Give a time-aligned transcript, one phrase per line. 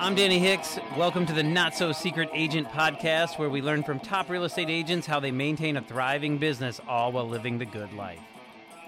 [0.00, 0.78] I'm Danny Hicks.
[0.96, 4.70] Welcome to the Not So Secret Agent podcast, where we learn from top real estate
[4.70, 8.20] agents how they maintain a thriving business all while living the good life.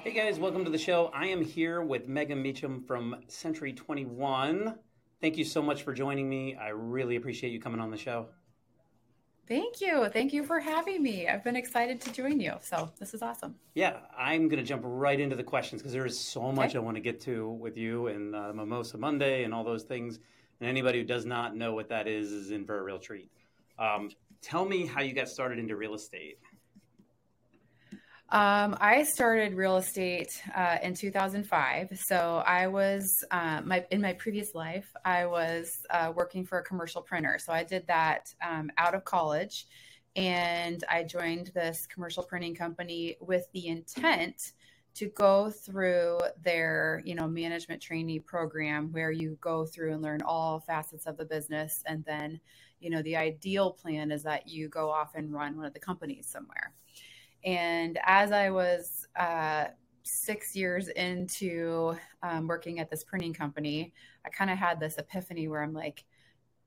[0.04, 1.10] Hey guys, welcome to the show.
[1.12, 4.76] I am here with Megan Mitchum from Century 21.
[5.20, 6.54] Thank you so much for joining me.
[6.54, 8.28] I really appreciate you coming on the show.
[9.48, 10.08] Thank you.
[10.10, 11.26] Thank you for having me.
[11.26, 12.54] I've been excited to join you.
[12.60, 13.56] So this is awesome.
[13.74, 16.78] Yeah, I'm going to jump right into the questions because there is so much okay.
[16.78, 20.20] I want to get to with you and uh, Mimosa Monday and all those things.
[20.60, 23.30] And anybody who does not know what that is is in for a real treat.
[23.78, 24.10] Um,
[24.42, 26.38] tell me how you got started into real estate.
[28.32, 31.98] Um, I started real estate uh, in 2005.
[32.06, 36.62] So I was uh, my in my previous life, I was uh, working for a
[36.62, 37.38] commercial printer.
[37.44, 39.66] So I did that um, out of college,
[40.14, 44.36] and I joined this commercial printing company with the intent
[44.94, 50.22] to go through their you know management trainee program where you go through and learn
[50.22, 51.82] all facets of the business.
[51.86, 52.40] And then
[52.80, 55.80] you know the ideal plan is that you go off and run one of the
[55.80, 56.74] companies somewhere.
[57.44, 59.66] And as i was uh,
[60.02, 63.92] six years into um, working at this printing company
[64.24, 66.04] i kind of had this epiphany where i'm like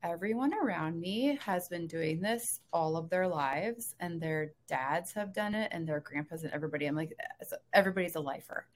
[0.04, 5.34] everyone around me has been doing this all of their lives and their dads have
[5.34, 7.14] done it and their grandpas and everybody i'm like
[7.74, 8.68] everybody's a lifer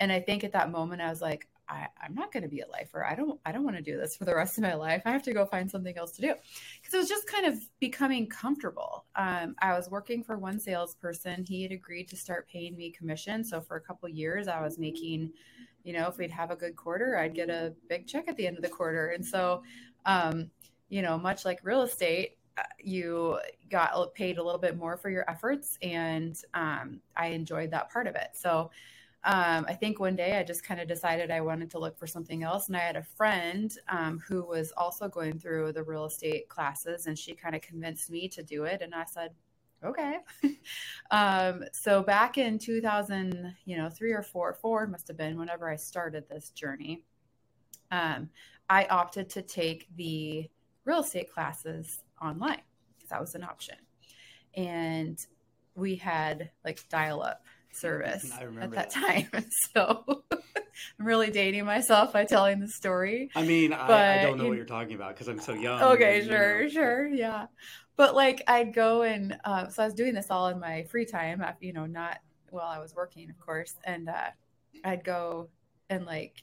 [0.00, 2.60] and i think at that moment i was like I, am not going to be
[2.60, 3.04] a lifer.
[3.04, 3.40] I don't.
[3.46, 5.02] I don't want to do this for the rest of my life.
[5.06, 6.34] I have to go find something else to do
[6.80, 9.06] because it was just kind of becoming comfortable.
[9.16, 11.44] Um, I was working for one salesperson.
[11.46, 13.44] He had agreed to start paying me commission.
[13.44, 15.32] So for a couple years, I was making,
[15.84, 18.46] you know, if we'd have a good quarter, I'd get a big check at the
[18.46, 19.10] end of the quarter.
[19.10, 19.62] And so
[20.04, 20.50] um,
[20.92, 23.38] you know, much like real estate, uh, you
[23.70, 28.06] got paid a little bit more for your efforts, and um, I enjoyed that part
[28.06, 28.28] of it.
[28.34, 28.70] So
[29.24, 32.06] um, I think one day I just kind of decided I wanted to look for
[32.06, 32.68] something else.
[32.68, 37.06] And I had a friend um, who was also going through the real estate classes,
[37.06, 38.82] and she kind of convinced me to do it.
[38.82, 39.30] And I said,
[39.82, 40.18] okay.
[41.10, 45.70] um, so back in 2000, you know, three or four, four must have been whenever
[45.70, 47.02] I started this journey.
[47.90, 48.28] Um,
[48.68, 50.50] I opted to take the
[50.84, 52.62] real estate classes online
[52.94, 53.76] because that was an option.
[54.54, 55.18] And
[55.74, 59.28] we had like dial up service at that, that, time.
[59.74, 60.24] So
[60.98, 63.30] I'm really dating myself by telling the story.
[63.34, 65.80] I mean, but, I, I, don't know what you're talking about because I'm so young.
[65.82, 66.68] Okay, and, sure, know.
[66.68, 67.46] sure, yeah.
[67.96, 71.06] But like, I'd go and uh, so I was doing this all in my free
[71.06, 72.18] time, you know, not
[72.50, 73.74] while I was working, of course.
[73.84, 74.30] And uh,
[74.84, 75.48] I'd go
[75.90, 76.42] and like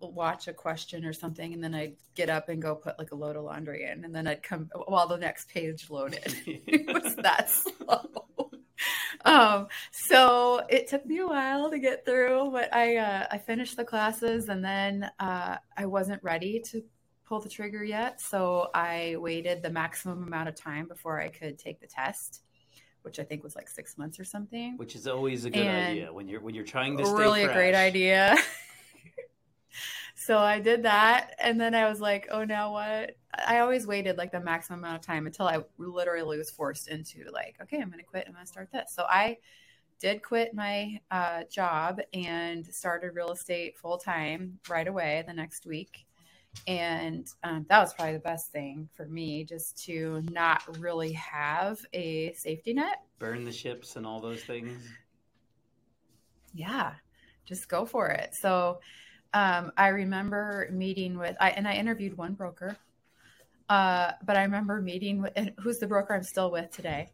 [0.00, 3.14] watch a question or something and then I'd get up and go put like a
[3.14, 6.34] load of laundry in and then I'd come while the next page loaded.
[6.46, 8.50] it was that slow.
[9.24, 13.76] Um, so it took me a while to get through, but I uh, I finished
[13.76, 16.82] the classes and then uh, I wasn't ready to
[17.26, 21.58] pull the trigger yet, so I waited the maximum amount of time before I could
[21.58, 22.42] take the test
[23.02, 24.76] which I think was like six months or something.
[24.76, 27.54] Which is always a good and idea when you're when you're trying to really fresh.
[27.54, 28.36] a great idea.
[30.18, 31.36] so I did that.
[31.38, 33.16] And then I was like, oh, now what?
[33.46, 37.24] I always waited like the maximum amount of time until I literally was forced into
[37.32, 38.24] like, okay, I'm going to quit.
[38.26, 38.92] I'm going to start this.
[38.92, 39.36] So I
[40.00, 45.66] did quit my uh, job and started real estate full time right away the next
[45.66, 46.04] week.
[46.66, 51.78] And um, that was probably the best thing for me, just to not really have
[51.92, 53.02] a safety net.
[53.20, 54.82] Burn the ships and all those things.
[56.54, 56.94] Yeah,
[57.44, 58.34] just go for it.
[58.34, 58.80] So,
[59.34, 62.76] um, I remember meeting with, I, and I interviewed one broker,
[63.68, 67.10] uh, but I remember meeting with, who's the broker I'm still with today.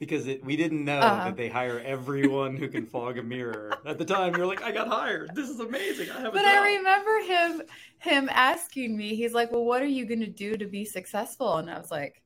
[0.00, 1.26] Because it, we didn't know uh-huh.
[1.26, 3.72] that they hire everyone who can fog a mirror.
[3.86, 5.34] At the time, you're like, I got hired.
[5.36, 6.10] This is amazing.
[6.10, 7.62] I have But I remember him
[7.98, 9.14] him asking me.
[9.14, 11.92] He's like, "Well, what are you going to do to be successful?" And I was
[11.92, 12.22] like,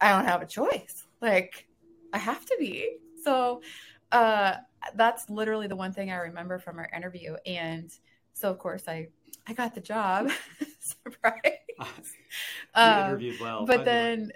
[0.00, 1.06] "I don't have a choice.
[1.20, 1.68] Like,
[2.14, 3.60] I have to be." So,
[4.10, 4.54] uh,
[4.94, 7.36] that's literally the one thing I remember from our interview.
[7.44, 7.92] And
[8.42, 9.08] so of course I
[9.46, 10.30] I got the job.
[10.80, 11.42] Surprise.
[12.74, 13.64] um, interviewed well.
[13.64, 14.32] But then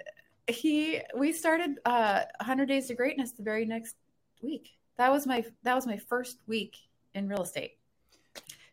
[0.47, 3.95] he we started uh 100 Days to Greatness the very next
[4.41, 4.69] week.
[4.97, 6.77] That was my that was my first week
[7.13, 7.77] in real estate.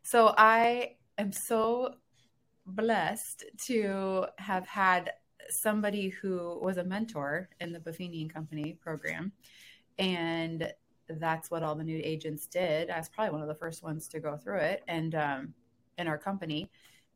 [0.05, 1.97] So I am so
[2.67, 5.13] blessed to have had
[5.51, 9.33] somebody who was a mentor in the Buffini and Company program
[9.99, 10.73] and
[11.09, 12.91] that's what all the new agents did.
[12.91, 15.55] I was probably one of the first ones to go through it, and um,
[15.99, 16.71] in our company,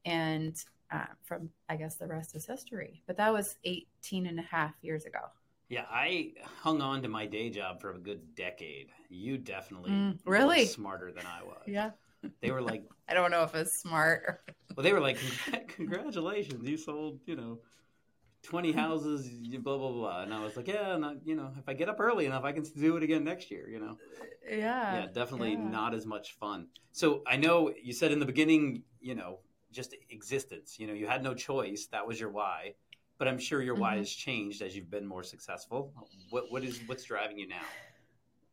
[0.04, 0.56] and
[0.90, 3.02] uh, from I guess the rest is history.
[3.06, 5.20] But that was 18 and a half years ago.
[5.68, 6.32] Yeah, I
[6.62, 8.88] hung on to my day job for a good decade.
[9.10, 11.62] You definitely mm, really smarter than I was.
[11.66, 11.90] Yeah,
[12.40, 14.40] they were like I don't know if it's smart.
[14.76, 15.18] well, they were like,
[15.68, 17.58] congratulations, you sold, you know,
[18.42, 20.22] 20 houses, blah, blah, blah.
[20.22, 22.52] And I was like, yeah, not, you know, if I get up early enough, I
[22.52, 23.96] can do it again next year, you know?
[24.48, 24.94] Yeah.
[24.94, 25.68] Yeah, definitely yeah.
[25.68, 26.68] not as much fun.
[26.92, 29.40] So I know you said in the beginning, you know,
[29.72, 31.86] just existence, you know, you had no choice.
[31.92, 32.74] That was your why.
[33.18, 33.98] But I'm sure your why Mhm.
[33.98, 35.92] has changed as you've been more successful.
[36.30, 37.66] What, what is, what's driving you now?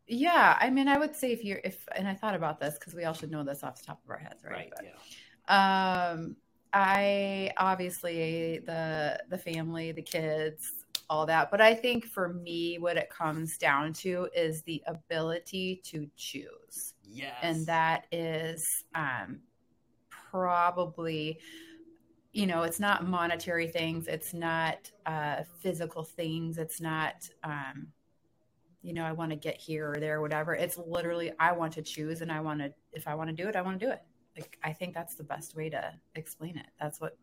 [0.08, 2.94] Yeah, I mean, I would say if you're if, and I thought about this because
[2.94, 4.72] we all should know this off the top of our heads, right?
[4.76, 6.12] But, yeah.
[6.12, 6.36] Um,
[6.76, 10.74] I obviously the the family, the kids,
[11.10, 15.82] all that, but I think for me, what it comes down to is the ability
[15.86, 17.36] to choose, Yes.
[17.42, 19.40] and that is um,
[20.10, 21.40] probably,
[22.34, 27.30] you know, it's not monetary things, it's not uh, physical things, it's not.
[27.44, 27.88] Um,
[28.82, 30.54] you know, I want to get here or there, or whatever.
[30.54, 33.50] It's literally, I want to choose and I want to, if I want to do
[33.50, 34.02] it, I want to do it.
[34.38, 36.68] Like, I think that's the best way to explain it.
[36.80, 37.18] That's what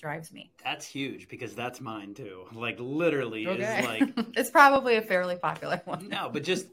[0.00, 0.50] drives me.
[0.62, 2.46] That's huge because that's mine too.
[2.52, 3.60] Like literally Okay.
[3.60, 6.08] is like it's probably a fairly popular one.
[6.08, 6.66] no, but just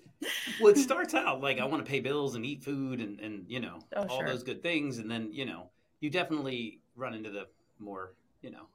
[0.59, 3.45] well, it starts out like I want to pay bills and eat food and and
[3.47, 4.27] you know Oh, all sure.
[4.27, 5.69] those good things, and then you know
[5.99, 7.45] you definitely run into the
[7.79, 8.67] more you know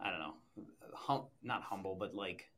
[0.00, 0.34] I don't know
[0.94, 2.50] hum, not humble but like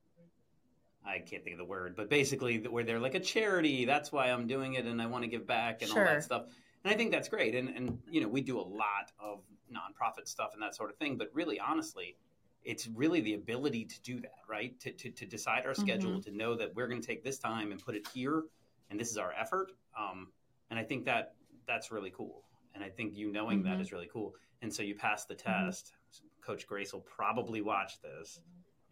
[1.05, 3.85] I can't think of the word, but basically where they're like a charity.
[3.85, 6.47] That's why I'm doing it, and I want to give back and all that stuff.
[6.85, 7.55] And I think that's great.
[7.55, 9.43] And and you know we do a lot of
[9.73, 11.17] nonprofit stuff and that sort of thing.
[11.17, 12.17] But really, honestly,
[12.65, 14.79] it's really the ability to do that, right?
[14.81, 17.73] To to, to decide our schedule, to know that we're going to take this time
[17.73, 18.45] and put it here,
[18.91, 19.73] and this is our effort.
[19.99, 20.29] Um,
[20.71, 21.35] and I think that
[21.67, 22.45] that's really cool.
[22.75, 23.81] And I think you knowing that Mhm.
[23.83, 24.35] is really cool.
[24.63, 25.67] And so you pass the Mhm.
[25.67, 25.95] test.
[26.43, 28.41] Coach Grace will probably watch this.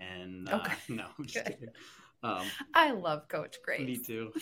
[0.00, 0.75] And uh, Okay.
[0.88, 1.09] no,
[2.22, 2.64] I'm just Good.
[2.64, 2.70] kidding.
[2.72, 3.80] Um, I love Coach Grace.
[3.80, 4.32] me too.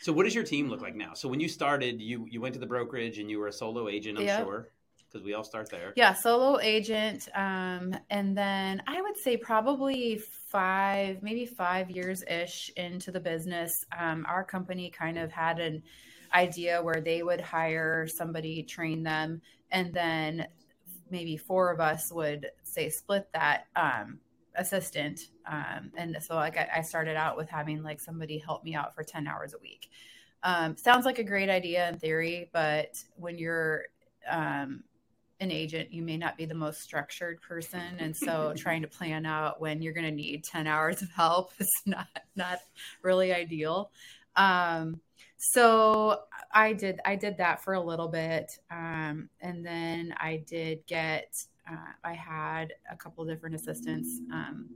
[0.00, 1.14] So, what does your team look like now?
[1.14, 3.88] So, when you started, you you went to the brokerage and you were a solo
[3.88, 4.44] agent, I'm Yep.
[4.44, 4.68] sure,
[5.10, 5.92] because we all start there.
[5.96, 7.28] Yeah, solo agent.
[7.34, 13.72] Um, and then I would say probably five, maybe five years ish into the business.
[13.96, 15.82] Um, our company kind of had an
[16.34, 19.40] idea where they would hire somebody, train them,
[19.70, 20.46] and then
[21.10, 24.18] maybe four of us would say split that um,
[24.56, 25.28] assistant.
[25.46, 28.94] Um, and so like I, I started out with having like somebody help me out
[28.94, 29.90] for 10 hours a week.
[30.42, 33.84] Um, sounds like a great idea in theory, but when you're
[34.30, 34.84] um,
[35.40, 39.26] an agent, you may not be the most structured person, and so trying to plan
[39.26, 42.58] out when you're going to need ten hours of help is not not
[43.02, 43.90] really ideal.
[44.36, 45.00] Um,
[45.36, 46.20] so
[46.52, 51.34] I did I did that for a little bit, um, and then I did get
[51.70, 54.20] uh, I had a couple different assistants.
[54.32, 54.68] Um,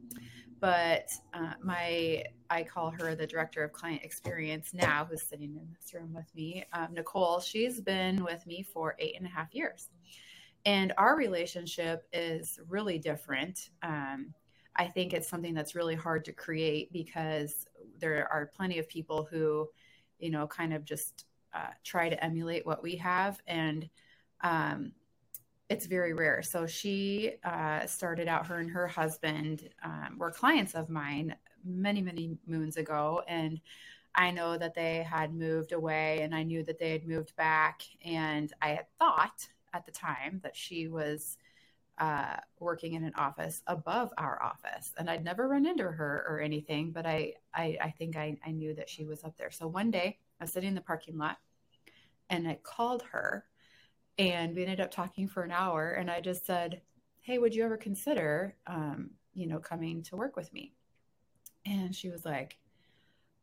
[0.60, 5.68] but uh, my I call her the director of client experience now, who's sitting in
[5.80, 7.40] this room with me, um, Nicole.
[7.40, 9.88] She's been with me for eight and a half years,
[10.64, 13.70] and our relationship is really different.
[13.82, 14.34] Um,
[14.74, 17.66] I think it's something that's really hard to create because
[17.98, 19.68] there are plenty of people who,
[20.18, 23.88] you know, kind of just uh, try to emulate what we have, and
[24.42, 24.92] um,
[25.68, 26.42] it's very rare.
[26.42, 32.00] So she uh, started out, her and her husband um, were clients of mine many,
[32.00, 33.22] many moons ago.
[33.28, 33.60] And
[34.14, 37.82] I know that they had moved away and I knew that they had moved back.
[38.04, 41.36] And I had thought at the time that she was
[41.98, 44.92] uh, working in an office above our office.
[44.96, 48.52] And I'd never run into her or anything, but I, I, I think I, I
[48.52, 49.50] knew that she was up there.
[49.50, 51.38] So one day I was sitting in the parking lot
[52.30, 53.44] and I called her
[54.18, 56.80] and we ended up talking for an hour and i just said
[57.28, 60.72] hey would you ever consider um, you know coming to work with me?
[61.66, 62.56] And she was like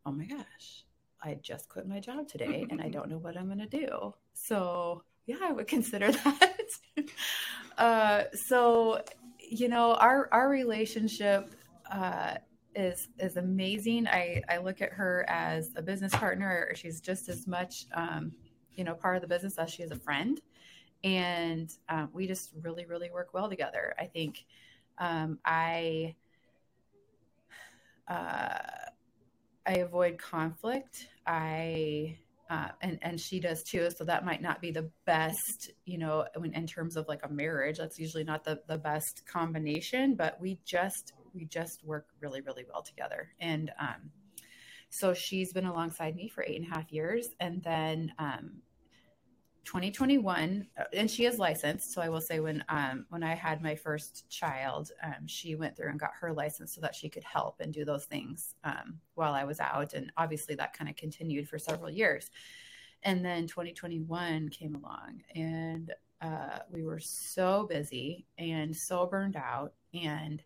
[0.08, 0.86] oh my gosh
[1.24, 4.14] i just quit my job today and i don't know what i'm going to do.
[4.34, 6.52] So yeah i would consider that.
[7.78, 9.04] Uh, so
[9.38, 11.54] you know our our relationship
[11.92, 12.36] uh,
[12.74, 14.08] is is amazing.
[14.08, 16.72] I i look at her as a business partner.
[16.76, 18.32] She's just as much um,
[18.76, 20.40] you know part of the business as she is a friend
[21.06, 23.94] and um, we just really really work well together.
[23.98, 24.44] I think
[24.98, 26.16] um, i
[28.10, 28.58] uh,
[29.66, 31.08] i avoid conflict.
[31.28, 32.18] I
[32.50, 36.26] uh, and and she does too so that might not be the best you know
[36.38, 40.40] when, in terms of like a marriage that's usually not the, the best combination but
[40.40, 43.30] we just we just work really really well together.
[43.40, 44.12] And um,
[44.90, 48.62] so she's been alongside me for eight and a half years and then um,
[49.66, 53.62] 2021 uh, and she is licensed so i will say when um, when i had
[53.62, 57.24] my first child um, she went through and got her license so that she could
[57.24, 60.96] help and do those things um, while i was out and obviously that kind of
[60.96, 62.30] continued for several years
[63.04, 65.92] and then 2021 came along and
[66.22, 69.74] uh, we were so busy and so burned out.
[69.94, 70.44] And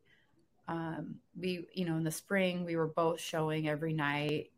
[0.67, 4.51] um, we, you know, in the spring, we were both showing every night.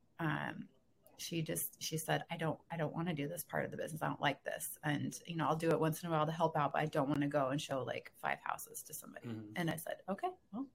[1.22, 3.78] She just she said i don't i don't want to do this part of the
[3.78, 4.02] business.
[4.02, 4.78] I don't like this.
[4.84, 6.86] And you know i'll do it once in a while to help out but i
[6.86, 9.28] don't want to go and show like five houses to somebody.
[9.28, 9.54] Mm-hmm.
[9.56, 10.66] and i said okay well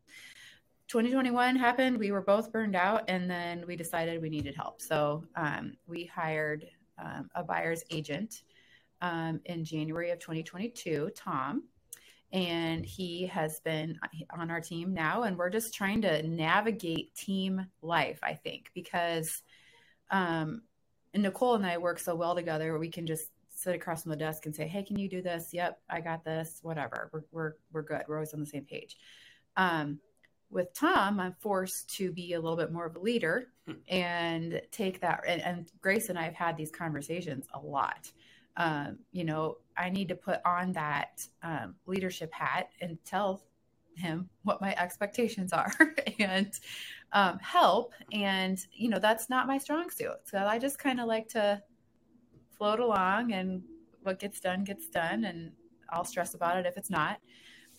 [0.88, 1.98] 2021 happened.
[1.98, 4.80] We were both burned out and then we decided we needed help.
[4.80, 6.64] So um, we hired
[6.96, 8.42] um, a buyer's agent
[9.00, 11.64] um, in january of 2022 tom.
[12.32, 13.98] And he has been
[14.36, 19.42] on our team now and we're just trying to navigate team life i think because
[20.10, 20.62] um,
[21.14, 24.16] and nicole and i work so well together we can just sit across from the
[24.16, 25.48] desk and say hey can you do this?
[25.52, 27.10] Yep i got this whatever.
[27.12, 28.02] We're, we're, we're good.
[28.06, 28.96] We're always on the same page.
[29.56, 29.98] Um,
[30.48, 33.74] with tom i'm forced to be a little bit more of a leader hmm.
[33.88, 38.10] and take that and, and, grace and i have had these conversations a lot.
[38.56, 43.42] Um, you know I need to put on that um, leadership hat and tell
[43.96, 45.72] him what my expectations are
[46.18, 46.52] and
[47.12, 47.92] um, help.
[48.12, 50.16] And, you know, that's not my strong suit.
[50.24, 51.62] So I just kind of like to
[52.56, 53.62] float along and
[54.02, 55.24] what gets done gets done.
[55.24, 55.52] And
[55.90, 57.18] I'll stress about it if it's not.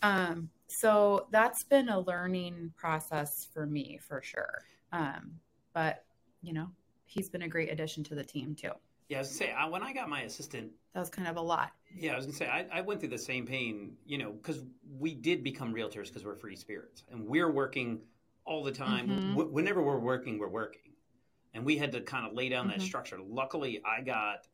[0.02, 4.62] Um, so that's been a learning process for me for sure.
[4.92, 5.32] Um,
[5.72, 6.04] but,
[6.42, 6.68] you know,
[7.04, 8.70] he's been a great addition to the team too.
[9.08, 11.36] Yeah, I was gonna say I, when I got my assistant, that was kind of
[11.36, 11.72] a lot.
[11.96, 14.64] Yeah, I was gonna say I, I went through the same pain, you know, because
[14.98, 18.00] we did become realtors because we're free spirits, and we're working
[18.48, 19.08] all the time.
[19.08, 19.30] Mm-hmm.
[19.36, 20.92] W- whenever we're working, we're working,
[21.54, 22.78] and we had to kind of lay down mm-hmm.
[22.78, 23.18] that structure.
[23.22, 24.48] Luckily, I got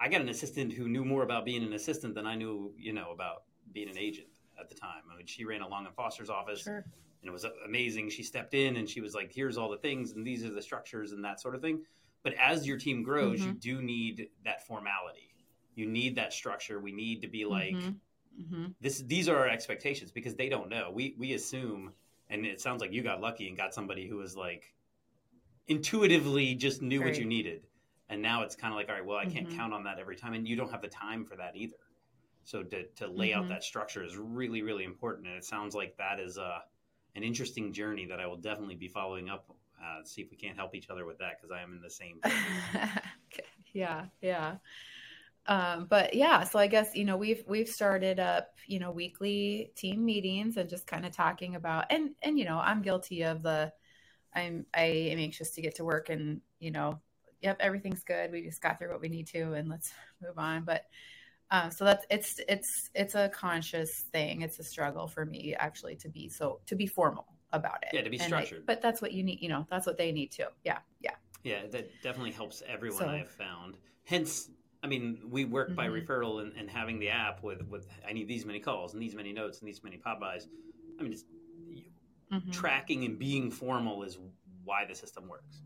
[0.00, 2.92] I got an assistant who knew more about being an assistant than I knew, you
[2.92, 4.26] know, about being an agent
[4.58, 5.02] at the time.
[5.12, 6.62] I mean, she ran a Long and Foster's office.
[6.62, 6.84] Sure.
[7.20, 8.10] And it was amazing.
[8.10, 10.60] She stepped in and she was like, "Here's all the things, and these are the
[10.60, 11.82] structures, and that sort of thing."
[12.24, 13.48] But as your team grows, mm-hmm.
[13.48, 15.34] you do need that formality.
[15.74, 16.80] You need that structure.
[16.80, 18.42] We need to be like mm-hmm.
[18.42, 18.66] mm-hmm.
[18.80, 19.02] this.
[19.02, 20.90] These are our expectations because they don't know.
[20.92, 21.92] We we assume,
[22.32, 24.74] and it sounds like you got lucky and got somebody who was like
[25.68, 27.10] intuitively just knew right.
[27.10, 27.66] what you needed.
[28.08, 29.56] And now it's kind of like, all right, well, I can't mm-hmm.
[29.56, 31.76] count on that every time, and you don't have the time for that either.
[32.44, 33.52] So to to lay out mm-hmm.
[33.52, 36.58] that structure is really really important, and it sounds like that is a uh,
[37.14, 40.56] an interesting journey that I will definitely be following up uh, see if we can't
[40.56, 42.20] help each other with that because I am in the same.
[43.72, 44.56] yeah, yeah.
[45.46, 49.72] Um, but yeah, so I guess you know we've we've started up you know weekly
[49.74, 53.42] team meetings and just kind of talking about and and you know I'm guilty of
[53.42, 53.72] the
[54.34, 57.00] I'm I am anxious to get to work and you know
[57.40, 60.64] yep everything's good we just got through what we need to and let's move on
[60.64, 60.84] but
[61.50, 65.96] um, so that's it's it's it's a conscious thing it's a struggle for me actually
[65.96, 67.90] to be so to be formal about it.
[67.92, 68.62] Yeah, to be structured.
[68.62, 69.40] I, but that's what you need.
[69.40, 70.46] You know, that's what they need too.
[70.64, 71.14] Yeah, yeah.
[71.44, 73.00] Yeah, that definitely helps everyone.
[73.00, 73.76] So, I've found.
[74.04, 74.50] Hence,
[74.82, 75.76] I mean, we work mm-hmm.
[75.76, 79.02] by referral and, and, having the app with with I need these many calls and
[79.02, 80.48] these many notes and these many pop-bys.
[80.98, 81.16] I mean,
[82.32, 82.50] mm-hmm.
[82.50, 84.18] tracking and being formal is
[84.64, 85.62] why the system works.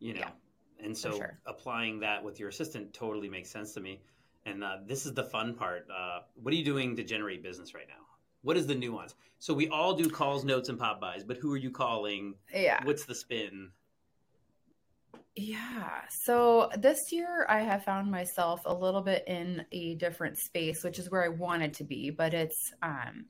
[0.00, 1.38] You know, yeah, and so sure.
[1.46, 4.02] applying that with your assistant totally makes sense to me.
[4.44, 5.86] And uh, this is the fun part.
[5.88, 8.04] Uh, what are you doing to generate business right now?
[8.42, 9.14] What is the nuance?
[9.38, 12.34] So we all do calls, notes, and pop-bys, but who are you calling?
[12.52, 12.84] Yeah.
[12.84, 13.70] What's the spin?
[15.34, 16.02] Yeah.
[16.10, 20.98] So this year I have found myself a little bit in a different space, which
[20.98, 23.26] is where I wanted to be, but it's um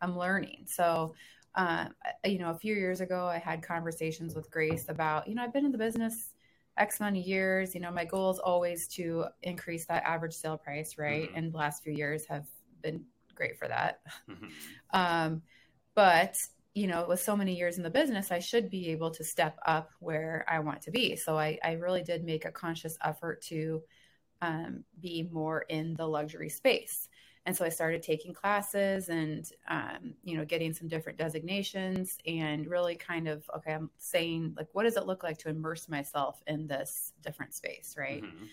[0.00, 0.64] I'm learning.
[0.66, 1.14] So
[1.54, 1.86] uh,
[2.24, 5.54] you know, a few years ago I had conversations with Grace about, you know, I've
[5.54, 6.34] been in the business
[6.76, 7.74] X amount of years.
[7.74, 11.28] You know, my goal is always to increase that average sale price, right?
[11.28, 11.38] Mm-hmm.
[11.38, 12.46] And the last few years have
[12.82, 14.00] been great for that.
[14.28, 14.46] Mm-hmm.
[14.92, 15.42] Um,
[15.94, 16.36] but
[16.76, 19.58] you know, with so many years in the business, I should be able to step
[19.64, 21.16] up where I want to be.
[21.16, 23.82] So I, I really did make a conscious effort to
[24.42, 27.08] um, be more in the luxury space.
[27.46, 32.66] And so I started taking classes and, um, you know, getting some different designations and
[32.66, 36.42] really kind of, okay, I'm saying, like, what does it look like to immerse myself
[36.46, 38.22] in this different space, right?
[38.22, 38.44] Mm-hmm.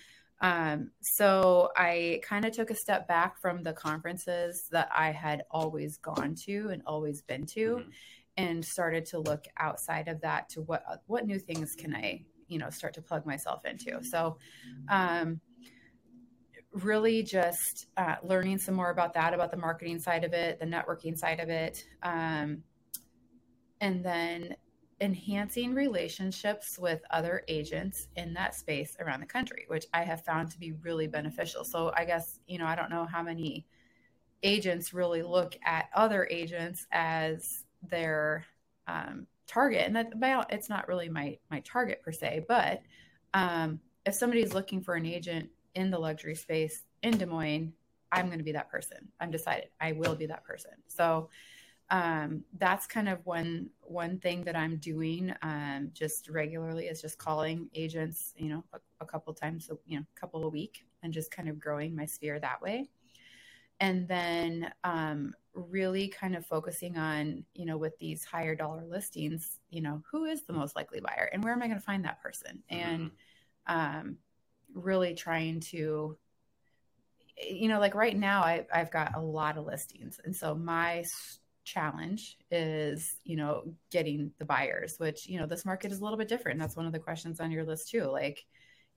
[0.43, 5.43] Um, so I kind of took a step back from the conferences that I had
[5.50, 7.89] always gone to and always been to, mm-hmm.
[8.35, 12.59] and started to look outside of that to what what new things can I you
[12.59, 14.03] know start to plug myself into.
[14.03, 14.38] So.
[14.89, 15.39] Um,
[16.71, 20.65] really just uh, learning some more about that about the marketing side of it the
[20.65, 22.63] networking side of it um,
[23.79, 24.55] and then
[25.01, 30.51] enhancing relationships with other agents in that space around the country, which I have found
[30.51, 31.63] to be really beneficial.
[31.63, 33.65] So I guess, you know, I don't know how many
[34.43, 38.45] agents really look at other agents as their
[38.88, 39.88] um, target.
[39.88, 42.81] And that it's not really my, my target per se, but
[43.33, 47.73] um, if somebody's looking for an agent in the luxury space in Des Moines,
[48.12, 49.09] I'm going to be that person.
[49.19, 49.69] I'm decided.
[49.81, 50.71] I will be that person.
[50.88, 51.29] So
[51.93, 57.19] um, that's kind of one one thing that I'm doing um, just regularly is just
[57.19, 60.88] calling agents, you know, a, a couple times, a, you know, a couple a week,
[61.03, 62.89] and just kind of growing my sphere that way.
[63.79, 69.59] And then um, really kind of focusing on, you know, with these higher dollar listings,
[69.69, 72.03] you know, who is the most likely buyer, and where am I going to find
[72.05, 72.89] that person, mm-hmm.
[72.89, 73.12] and
[73.67, 74.17] um,
[74.73, 76.17] really trying to
[77.50, 81.03] you know like right now I, i've got a lot of listings and so my
[81.63, 86.17] challenge is you know getting the buyers which you know this market is a little
[86.17, 86.60] bit different.
[86.60, 88.46] That's one of the questions on your list too like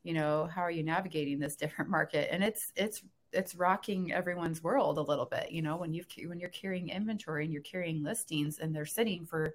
[0.03, 2.29] you know how are you navigating this different market?
[2.33, 6.39] And it's it's it's rocking everyone's world a little bit you know when you've when
[6.39, 9.55] you're carrying inventory and you're carrying listings and they're sitting for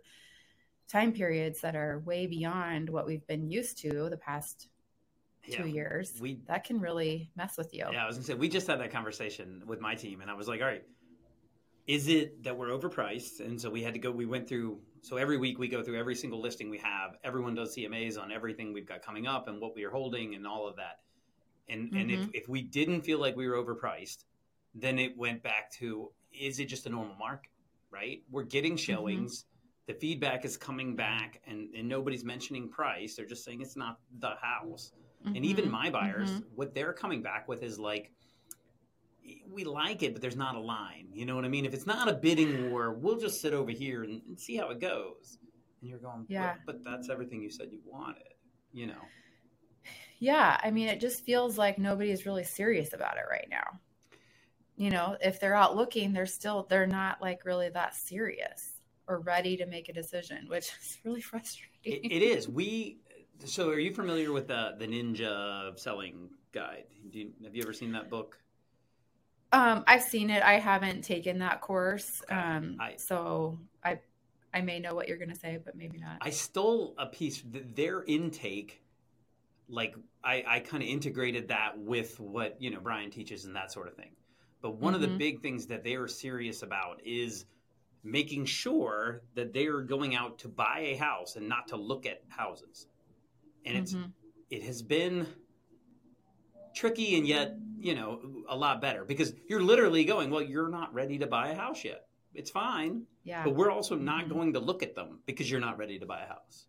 [0.87, 4.67] time periods that are way beyond what we've been used to the past
[5.49, 7.85] two yeah, years we that can really mess with you.
[7.91, 10.33] Yeah i was gonna say we just had that conversation with my team and i
[10.33, 10.83] was like all right
[11.91, 15.17] is it that we're overpriced and so we had to go we went through so
[15.17, 18.71] every week we go through every single listing we have everyone does cmas on everything
[18.71, 20.99] we've got coming up and what we are holding and all of that
[21.67, 21.97] and mm-hmm.
[21.97, 22.29] and if, mm-hmm.
[22.33, 24.23] if we didn't feel like we were overpriced
[24.73, 27.51] then it went back to is it just a normal market
[27.91, 28.93] right we're getting mm-hmm.
[28.93, 29.93] showings mm-hmm.
[29.93, 33.99] the feedback is coming back and, and nobody's mentioning price they're just saying it's not
[34.19, 34.93] the house
[35.25, 35.35] mm-hmm.
[35.35, 36.55] and even my buyers mm-hmm.
[36.55, 38.13] what they're coming back with is like
[39.49, 41.07] we like it, but there's not a line.
[41.13, 41.65] You know what I mean?
[41.65, 44.69] If it's not a bidding war, we'll just sit over here and, and see how
[44.69, 45.37] it goes.
[45.81, 48.23] And you're going, yeah, but, but that's everything you said you wanted.
[48.71, 49.01] You know?
[50.19, 53.79] Yeah, I mean, it just feels like nobody's really serious about it right now.
[54.77, 59.19] You know, if they're out looking, they're still they're not like really that serious or
[59.19, 61.71] ready to make a decision, which is really frustrating.
[61.83, 62.47] it, it is.
[62.47, 62.99] We
[63.45, 66.85] so are you familiar with the the Ninja Selling Guide?
[67.11, 68.37] You, have you ever seen that book?
[69.53, 70.43] Um, I've seen it.
[70.43, 72.21] I haven't taken that course.
[72.29, 73.99] Um, I, so I,
[74.53, 76.17] I may know what you're going to say, but maybe not.
[76.21, 77.43] I stole a piece.
[77.45, 78.81] Their intake,
[79.67, 83.71] like I, I kind of integrated that with what you know Brian teaches and that
[83.71, 84.11] sort of thing.
[84.61, 84.95] But one mm-hmm.
[84.95, 85.17] of the mm-hmm.
[85.17, 87.45] big things that they are serious about is
[88.03, 92.05] making sure that they are going out to buy a house and not to look
[92.05, 92.87] at houses.
[93.65, 94.09] And it's mm-hmm.
[94.49, 95.27] it has been
[96.73, 100.93] tricky and yet you know a lot better because you're literally going well you're not
[100.93, 104.33] ready to buy a house yet it's fine yeah but we're also not mm-hmm.
[104.33, 106.67] going to look at them because you're not ready to buy a house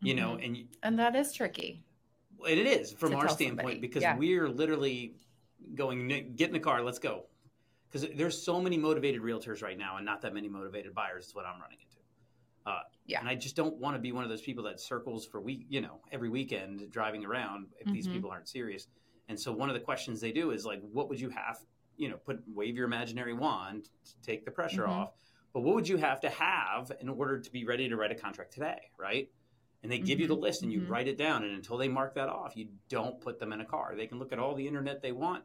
[0.00, 0.24] you mm-hmm.
[0.24, 1.82] know and and that is tricky
[2.46, 3.80] and it is from our standpoint somebody.
[3.80, 4.16] because yeah.
[4.16, 5.14] we're literally
[5.74, 7.24] going get in the car let's go
[7.90, 11.34] because there's so many motivated realtors right now and not that many motivated buyers is
[11.34, 12.00] what i'm running into
[12.66, 13.20] uh, yeah.
[13.20, 15.66] And I just don't want to be one of those people that circles for week,
[15.68, 17.94] you know, every weekend driving around if mm-hmm.
[17.94, 18.86] these people aren't serious.
[19.30, 21.60] And so one of the questions they do is like, what would you have,
[21.96, 24.90] you know, put wave your imaginary wand to take the pressure mm-hmm.
[24.90, 25.12] off.
[25.54, 28.16] But what would you have to have in order to be ready to write a
[28.16, 29.30] contract today, right?
[29.84, 30.22] And they give mm-hmm.
[30.22, 30.42] you the mm-hmm.
[30.42, 30.92] list and you mm-hmm.
[30.92, 31.44] write it down.
[31.44, 33.94] And until they mark that off, you don't put them in a car.
[33.96, 35.44] They can look at all the internet they want.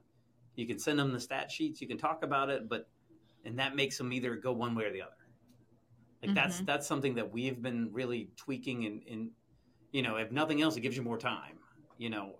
[0.55, 1.79] You can send them the stat sheets.
[1.79, 2.89] You can talk about it, but
[3.45, 5.11] and that makes them either go one way or the other.
[6.23, 6.65] Like that's mm-hmm.
[6.65, 9.29] that's something that we've been really tweaking and, and
[9.91, 11.59] you know, if nothing else, it gives you more time.
[11.97, 12.39] You know,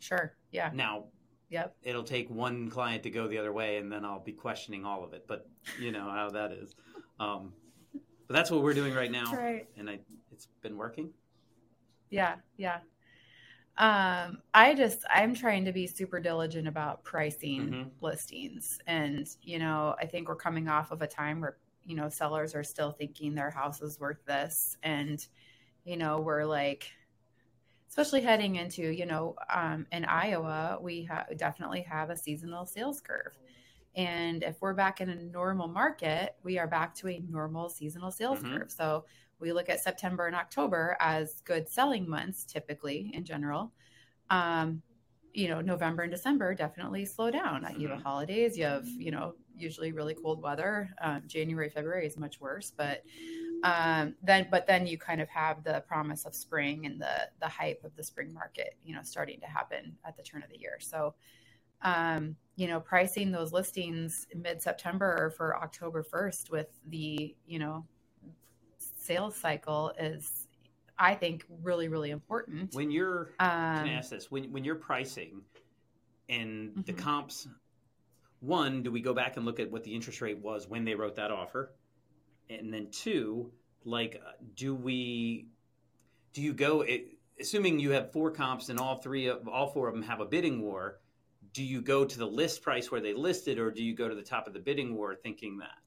[0.00, 0.32] Sure.
[0.50, 0.70] Yeah.
[0.72, 1.04] Now,
[1.50, 1.74] yep.
[1.82, 5.04] It'll take one client to go the other way, and then I'll be questioning all
[5.04, 5.26] of it.
[5.26, 5.48] But
[5.80, 6.74] you know how that is.
[7.20, 7.52] Um,
[8.26, 9.66] but that's what we're doing right now, right.
[9.76, 10.00] and I,
[10.32, 11.10] it's been working.
[12.10, 12.36] Yeah.
[12.56, 12.78] Yeah.
[13.78, 17.88] Um, I just I'm trying to be super diligent about pricing mm-hmm.
[18.00, 22.08] listings, and you know I think we're coming off of a time where you know
[22.08, 25.24] sellers are still thinking their house is worth this, and
[25.84, 26.90] you know we're like
[27.88, 33.00] especially heading into, you know, um, in Iowa, we ha- definitely have a seasonal sales
[33.00, 33.38] curve.
[33.96, 38.10] And if we're back in a normal market, we are back to a normal seasonal
[38.10, 38.58] sales mm-hmm.
[38.58, 38.70] curve.
[38.70, 39.04] So
[39.40, 43.72] we look at September and October as good selling months, typically in general.
[44.30, 44.82] Um,
[45.32, 47.62] you know, November and December definitely slow down.
[47.62, 47.80] Mm-hmm.
[47.80, 48.06] You have mm-hmm.
[48.06, 50.90] holidays, you have, you know, usually really cold weather.
[51.00, 53.02] Um, January, February is much worse, but
[53.64, 57.48] um, then but then you kind of have the promise of spring and the the
[57.48, 60.58] hype of the spring market you know starting to happen at the turn of the
[60.58, 60.78] year.
[60.80, 61.14] So
[61.82, 67.84] um, you know pricing those listings mid-september for october 1st with the you know
[68.96, 70.48] sales cycle is
[70.98, 72.74] i think really really important.
[72.74, 74.30] When you're um, can I ask this?
[74.30, 75.42] When, when you're pricing
[76.28, 76.80] and mm-hmm.
[76.82, 77.48] the comps
[78.40, 80.94] one do we go back and look at what the interest rate was when they
[80.94, 81.72] wrote that offer
[82.50, 83.52] and then two,
[83.84, 85.46] like, uh, do we,
[86.32, 89.88] do you go, it, assuming you have four comps and all three of all four
[89.88, 91.00] of them have a bidding war,
[91.52, 94.14] do you go to the list price where they listed, or do you go to
[94.14, 95.78] the top of the bidding war thinking that?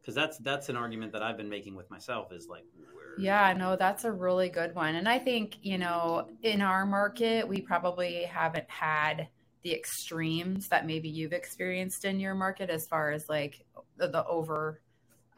[0.00, 3.18] Because that's that's an argument that I've been making with myself is like, where...
[3.18, 7.46] yeah, no, that's a really good one, and I think you know in our market
[7.48, 9.28] we probably haven't had
[9.62, 13.64] the extremes that maybe you've experienced in your market as far as like
[13.96, 14.80] the, the over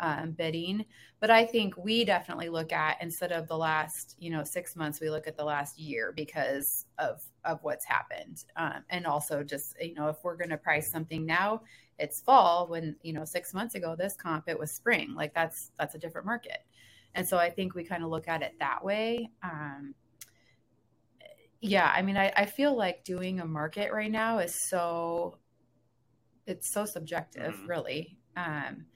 [0.01, 0.85] um, bidding.
[1.21, 5.01] But I think we definitely look at instead of the last, you know, six months,
[5.01, 9.75] we look at the last year because of of what's happened, um, and also just
[9.81, 11.63] you know, if we're going to price something now,
[11.99, 12.69] it's fall.
[12.69, 15.15] When you know, six months ago, this comp it was spring.
[15.15, 16.59] Like that's that's a different market,
[17.15, 19.31] and so I think we kind of look at it that way.
[19.43, 19.95] Um,
[21.61, 25.39] yeah, I mean, I, I feel like doing a market right now is so
[26.47, 27.67] it's so subjective, mm-hmm.
[27.67, 28.19] really.
[28.37, 28.87] Um,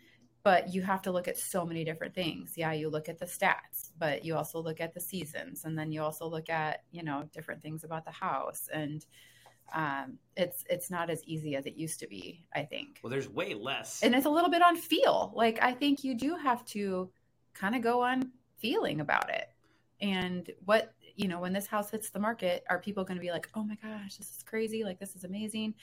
[0.42, 2.54] but you have to look at so many different things.
[2.56, 5.92] Yeah you look at the stats but you also look at the seasons and then
[5.92, 9.06] you also look at you know different things about the house and
[9.74, 13.00] um, it's it's not as easy as it used to be i think.
[13.02, 14.02] Well there's way less.
[14.02, 15.32] And it's a little bit on feel.
[15.34, 17.10] Like i think you do have to
[17.54, 19.48] kind of go on feeling about it.
[20.00, 23.30] And what you know when this house hits the market are people going to be
[23.30, 25.74] like oh my gosh this is crazy like this is amazing?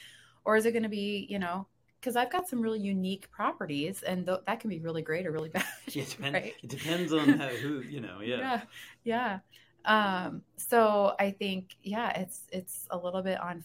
[0.45, 1.67] Or is it going to be you know
[1.99, 5.31] because I've got some really unique properties, and th- that can be really great or
[5.31, 5.65] really bad.
[5.87, 6.53] Yeah, it, depend- right?
[6.61, 8.19] it depends on how, who you know.
[8.23, 8.61] Yeah,
[9.03, 9.39] yeah,
[9.85, 10.25] yeah.
[10.25, 13.63] Um, so I think yeah, it's it's a little bit on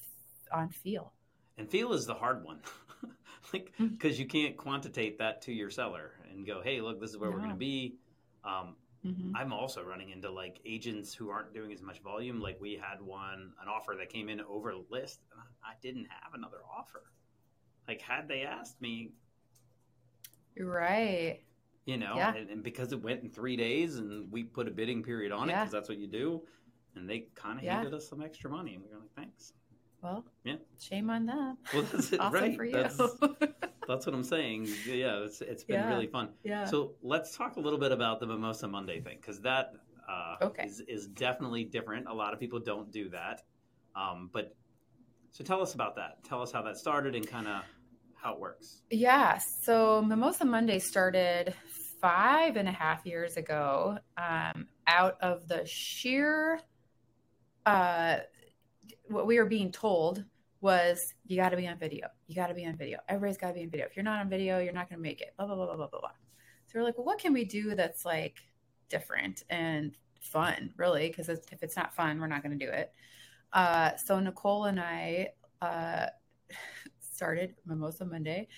[0.52, 1.12] on feel.
[1.58, 2.60] And feel is the hard one,
[3.52, 4.22] like because mm-hmm.
[4.22, 7.36] you can't quantitate that to your seller and go, hey, look, this is where no.
[7.36, 7.96] we're going to be.
[8.44, 8.74] Um,
[9.06, 9.36] mm-hmm.
[9.36, 12.40] I'm also running into like agents who aren't doing as much volume.
[12.40, 16.34] Like we had one an offer that came in over list, and I didn't have
[16.34, 17.02] another offer.
[17.86, 19.12] Like, had they asked me,
[20.58, 21.40] right?
[21.86, 22.34] You know, yeah.
[22.34, 25.48] and, and, because it went in three days, and we put a bidding period on
[25.48, 25.54] yeah.
[25.54, 26.42] it because that's what you do,
[26.96, 27.74] and they kind of yeah.
[27.74, 29.52] handed us some extra money, and we were like, thanks.
[30.02, 30.56] Well, yeah.
[30.78, 31.56] Shame on them.
[31.72, 32.56] Well, that's it, awesome right?
[32.56, 32.72] for you.
[32.72, 32.96] That's,
[33.88, 34.68] that's, what I'm saying.
[34.86, 36.28] Yeah, it's it's been really fun.
[36.42, 36.66] Yeah.
[36.66, 39.72] So let's talk a little bit about the Mimosa Monday thing because that
[40.06, 40.66] uh, okay.
[40.66, 42.06] is is definitely different.
[42.06, 43.44] A lot of people don't do that,
[43.96, 44.54] um, but
[45.32, 46.22] so tell us about that.
[46.22, 47.62] Tell us how that started and kind of
[48.24, 48.80] how it works.
[48.90, 49.38] Yeah.
[49.38, 51.54] So Mimosa Monday started
[52.00, 56.58] five and a half years ago um, out of the sheer,
[57.66, 58.18] uh,
[59.08, 60.24] what we were being told
[60.60, 62.08] was you got to be on video.
[62.26, 62.98] You got to be on video.
[63.08, 63.86] Everybody's got to be on video.
[63.86, 65.34] If you're not on video, you're not going to make it.
[65.36, 66.10] Blah, blah, blah, blah, blah, blah.
[66.66, 68.38] So we're like, well, what can we do that's like
[68.88, 71.08] different and fun, really?
[71.08, 72.92] Because if it's not fun, we're not going to do it.
[73.52, 75.28] Uh, so Nicole and I
[75.60, 76.06] uh,
[77.14, 78.48] started Mimosa Monday,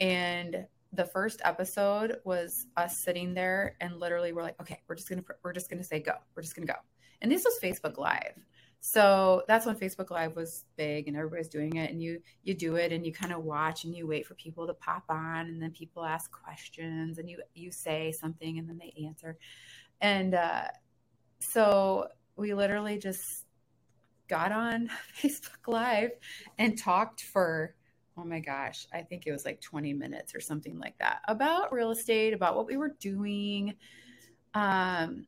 [0.00, 5.08] and the first episode was us sitting there and literally we're like, okay, we're just
[5.08, 6.74] gonna we're just gonna say go, we're just gonna go,
[7.20, 8.34] and this was Facebook Live.
[8.84, 12.74] So that's when Facebook Live was big and everybody's doing it and you you do
[12.76, 15.62] it and you kind of watch and you wait for people to pop on and
[15.62, 19.38] then people ask questions and you you say something and then they answer.
[20.00, 20.64] And uh,
[21.38, 23.44] so we literally just
[24.28, 24.90] got on
[25.22, 26.10] Facebook Live
[26.58, 27.74] and talked for,
[28.16, 31.72] oh my gosh, I think it was like 20 minutes or something like that about
[31.72, 33.74] real estate, about what we were doing.
[34.54, 35.26] Um,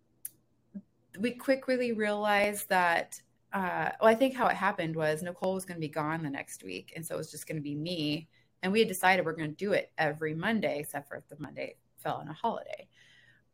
[1.19, 3.21] we quickly realized that,
[3.53, 6.31] uh, well, I think how it happened was Nicole was going to be gone the
[6.31, 6.93] next week.
[6.97, 8.29] And so it was just going to be me.
[8.63, 11.37] And we had decided we're going to do it every Monday, except for if the
[11.39, 12.89] Monday fell on a holiday.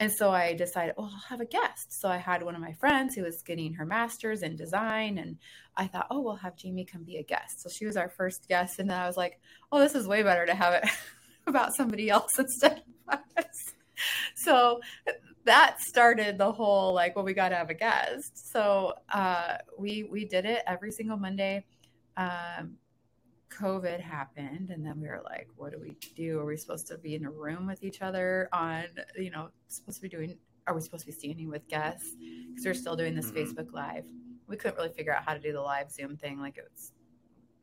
[0.01, 2.01] And so I decided, oh, I'll have a guest.
[2.01, 5.19] So I had one of my friends who was getting her master's in design.
[5.19, 5.37] And
[5.77, 7.61] I thought, oh, we'll have Jamie come be a guest.
[7.61, 8.79] So she was our first guest.
[8.79, 9.39] And then I was like,
[9.71, 10.89] oh, this is way better to have it
[11.47, 13.75] about somebody else instead of us.
[14.37, 14.81] So
[15.45, 18.51] that started the whole like, well, we got to have a guest.
[18.51, 21.67] So uh, we we did it every single Monday.
[22.17, 22.79] Um,
[23.51, 26.39] COVID happened, and then we were like, what do we do?
[26.39, 28.85] Are we supposed to be in a room with each other on,
[29.17, 30.37] you know, supposed to be doing,
[30.67, 32.15] are we supposed to be standing with guests?
[32.49, 33.39] Because we're still doing this mm-hmm.
[33.39, 34.05] Facebook Live.
[34.47, 36.41] We couldn't really figure out how to do the live Zoom thing.
[36.41, 36.93] Like it was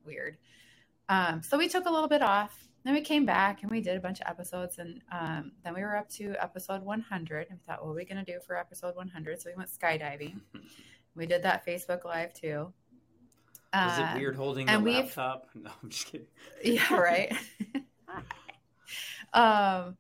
[0.05, 0.37] weird.
[1.09, 2.67] Um, so we took a little bit off.
[2.83, 4.77] Then we came back and we did a bunch of episodes.
[4.77, 7.47] And um, then we were up to episode 100.
[7.49, 9.41] And we thought, what are we going to do for episode 100?
[9.41, 10.39] So we went skydiving.
[11.15, 12.71] we did that Facebook Live too.
[13.73, 15.47] Is it weird holding the laptop?
[15.55, 16.27] No, I'm just kidding.
[16.63, 17.33] Yeah, right.
[19.33, 19.97] um,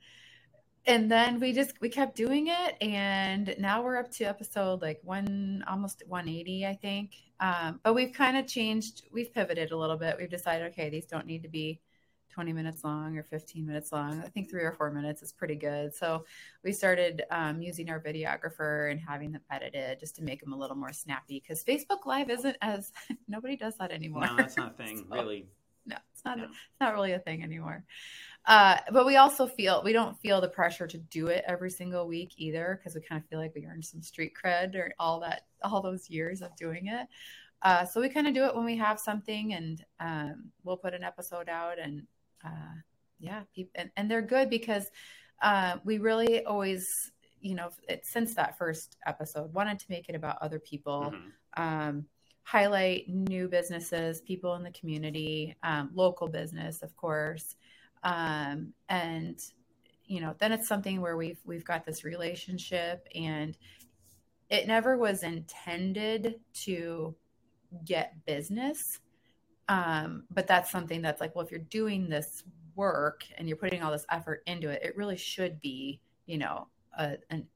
[0.85, 4.99] and then we just we kept doing it, and now we're up to episode like
[5.03, 7.11] one, almost 180, I think.
[7.39, 9.03] Um, but we've kind of changed.
[9.11, 10.15] We've pivoted a little bit.
[10.17, 11.81] We've decided, okay, these don't need to be
[12.37, 14.21] 20 minutes long or 15 minutes long.
[14.23, 15.95] I think three or four minutes is pretty good.
[15.95, 16.23] So
[16.63, 20.55] we started um, using our videographer and having them edited just to make them a
[20.55, 22.91] little more snappy because Facebook Live isn't as
[23.27, 24.27] nobody does that anymore.
[24.27, 25.47] No, that's not a thing, so, really.
[25.87, 26.37] No, it's not.
[26.37, 26.43] No.
[26.43, 27.83] It's not really a thing anymore.
[28.45, 32.07] Uh, but we also feel we don't feel the pressure to do it every single
[32.07, 35.19] week either because we kind of feel like we earned some street cred or all
[35.21, 37.07] that all those years of doing it.
[37.63, 40.93] Uh, so we kind of do it when we have something, and um, we'll put
[40.93, 42.03] an episode out, and
[42.45, 42.75] uh,
[43.19, 43.43] yeah,
[43.75, 44.89] and, and they're good because
[45.41, 50.15] uh, we really always, you know, it, since that first episode, wanted to make it
[50.15, 51.63] about other people, mm-hmm.
[51.63, 52.05] um,
[52.43, 57.55] highlight new businesses, people in the community, um, local business, of course,
[58.03, 59.39] um, and
[60.05, 63.57] you know, then it's something where we've we've got this relationship, and
[64.49, 67.15] it never was intended to
[67.83, 68.99] get business.
[69.69, 72.43] Um, but that's something that's like, well, if you're doing this
[72.75, 76.67] work and you're putting all this effort into it, it really should be, you know,
[76.97, 77.47] a, an,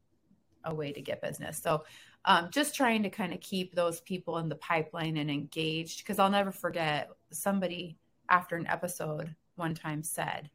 [0.65, 1.62] a way to get business.
[1.62, 1.84] So
[2.26, 6.19] um, just trying to kind of keep those people in the pipeline and engaged because
[6.19, 7.97] I'll never forget somebody
[8.30, 10.50] after an episode one time said,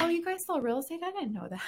[0.00, 1.00] Oh, you guys sell real estate?
[1.04, 1.60] I didn't know that.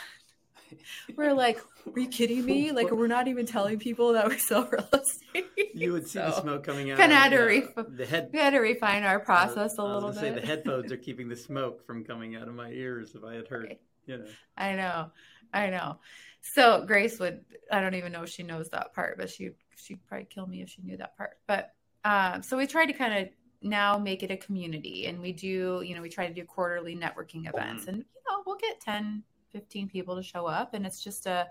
[1.16, 2.70] we're like, are you kidding me?
[2.74, 5.46] Like, we're not even telling people that we sell real estate.
[5.74, 6.98] You would see so, the smoke coming out.
[6.98, 8.30] Kind of had to ref- the head.
[8.32, 10.18] We had to refine our process a little bit.
[10.18, 13.14] Say the headphones are keeping the smoke from coming out of my ears.
[13.14, 14.24] If I had heard, you know.
[14.56, 15.10] I know,
[15.52, 15.98] I know.
[16.40, 17.44] So Grace would.
[17.70, 20.62] I don't even know if she knows that part, but she she'd probably kill me
[20.62, 21.38] if she knew that part.
[21.46, 23.28] But um, so we tried to kind of
[23.62, 25.82] now make it a community, and we do.
[25.84, 27.90] You know, we try to do quarterly networking events, mm-hmm.
[27.90, 29.22] and you know, we'll get 10,
[29.54, 31.46] 15 people to show up and it's just a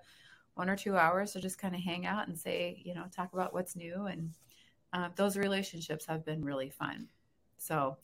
[0.55, 3.33] one or two hours to just kind of hang out and say you know talk
[3.33, 4.31] about what's new and
[4.91, 7.07] uh, those relationships have been really fun.
[7.57, 7.97] So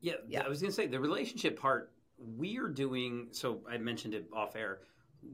[0.00, 1.92] yeah, yeah i was going to say the relationship part
[2.36, 4.80] we are doing so i mentioned it off air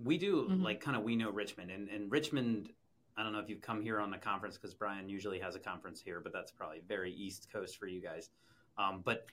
[0.04, 0.62] we do mm-hmm.
[0.62, 2.70] like kind of we know richmond and, and richmond
[3.16, 5.58] i don't know if you've come here on the conference because brian usually has a
[5.58, 8.30] conference here but that's probably very east coast for you guys.
[8.78, 9.26] Um, but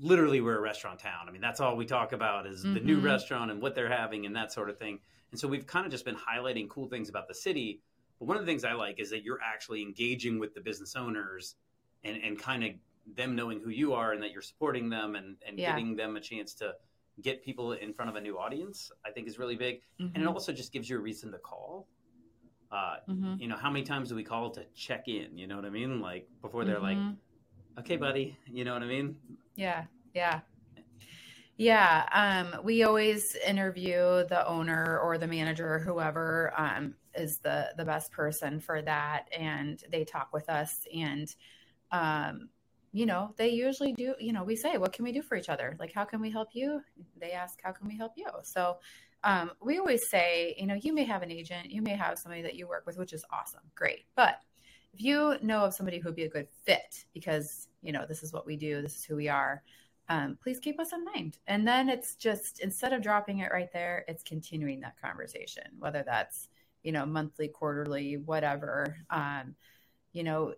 [0.00, 1.26] literally we're a restaurant town.
[1.28, 2.74] I mean, that's all we talk about is mm-hmm.
[2.74, 3.06] the new mm-hmm.
[3.06, 4.98] restaurant and what they're having and that sort of thing.
[5.30, 7.80] And so we've kind of just been highlighting cool things about the city.
[8.18, 10.96] But one of the things I like is that you're actually engaging with the business
[10.96, 11.56] owners
[12.04, 12.70] and, and kind of
[13.14, 15.70] them knowing who you are and that you're supporting them and, and yeah.
[15.70, 16.74] giving them a chance to
[17.22, 19.76] get people in front of a new audience, I think is really big.
[19.76, 20.02] Mm-hmm.
[20.02, 20.28] And it mm-hmm.
[20.28, 21.88] also just gives you a reason to call.
[22.70, 23.34] Uh, mm-hmm.
[23.38, 25.38] You know, how many times do we call to check in?
[25.38, 26.00] You know what I mean?
[26.00, 27.14] Like before they're like, mm-hmm.
[27.78, 29.16] Okay, buddy, you know what I mean?
[29.54, 29.84] Yeah,
[30.14, 30.40] yeah.
[31.58, 37.72] Yeah, um, we always interview the owner or the manager or whoever um, is the
[37.78, 40.86] the best person for that, and they talk with us.
[40.94, 41.34] And
[41.92, 42.50] um,
[42.92, 44.14] you know, they usually do.
[44.20, 45.76] You know, we say, "What can we do for each other?
[45.80, 46.82] Like, how can we help you?"
[47.18, 48.76] They ask, "How can we help you?" So
[49.24, 52.42] um, we always say, you know, you may have an agent, you may have somebody
[52.42, 54.40] that you work with, which is awesome, great, but
[54.96, 58.22] if you know of somebody who would be a good fit because you know this
[58.22, 59.62] is what we do this is who we are
[60.08, 61.38] um, please keep us in mind.
[61.48, 66.02] And then it's just instead of dropping it right there it's continuing that conversation whether
[66.06, 66.48] that's
[66.82, 68.96] you know monthly quarterly whatever.
[69.10, 69.54] Um,
[70.12, 70.54] you know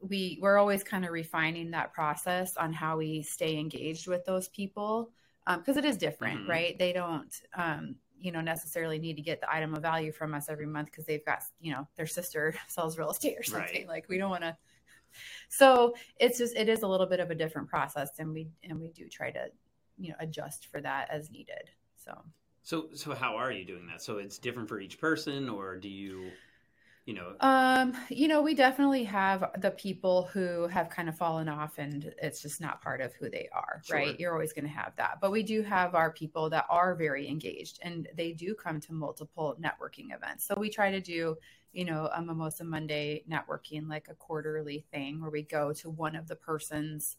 [0.00, 4.48] we we're always kind of refining that process on how we stay engaged with those
[4.48, 5.10] people
[5.46, 6.50] because um, it is different mm-hmm.
[6.50, 6.78] right?
[6.78, 10.48] They don't um, you know necessarily need to get the item of value from us
[10.48, 13.88] every month because they've got you know their sister sells real estate or something right.
[13.88, 14.56] like we don't want to
[15.48, 18.80] so it's just it is a little bit of a different process and we and
[18.80, 19.46] we do try to
[19.98, 22.12] you know adjust for that as needed so
[22.62, 25.88] so so how are you doing that so it's different for each person or do
[25.88, 26.30] you
[27.06, 31.48] you know um you know we definitely have the people who have kind of fallen
[31.48, 33.96] off and it's just not part of who they are sure.
[33.96, 35.18] right you're always going to have that.
[35.20, 38.92] But we do have our people that are very engaged and they do come to
[38.92, 40.46] multiple networking events.
[40.46, 41.36] So we try to do
[41.72, 46.16] you know a mimosa monday networking like a quarterly thing where we go to one
[46.16, 47.16] of the persons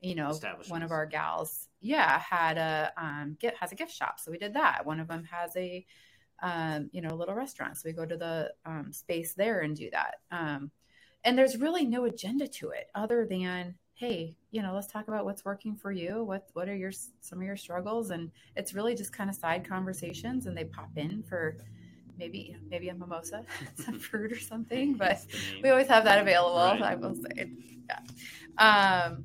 [0.00, 4.20] you know one of our gals yeah had a um get has a gift shop.
[4.20, 4.84] So we did that.
[4.84, 5.86] One of them has a
[6.42, 7.84] um, you know, little restaurants.
[7.84, 10.16] We go to the um, space there and do that.
[10.30, 10.70] Um,
[11.24, 15.24] and there's really no agenda to it other than, hey, you know, let's talk about
[15.24, 16.24] what's working for you.
[16.24, 18.10] What what are your some of your struggles?
[18.10, 21.58] And it's really just kind of side conversations, and they pop in for
[22.18, 24.94] maybe maybe a mimosa, some fruit or something.
[24.94, 25.24] But
[25.62, 26.56] we always have that available.
[26.56, 26.82] Right.
[26.82, 27.52] I will say,
[27.88, 29.04] yeah.
[29.06, 29.24] Um,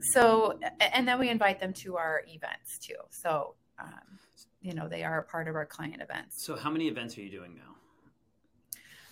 [0.00, 2.96] so and then we invite them to our events too.
[3.10, 4.18] So um,
[4.62, 6.42] you know they are a part of our client events.
[6.42, 7.74] So how many events are you doing now?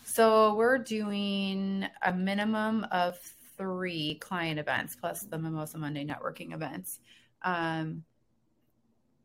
[0.05, 3.19] So we're doing a minimum of
[3.57, 7.01] three client events plus the Mimosa Monday networking events.
[7.43, 8.05] Um,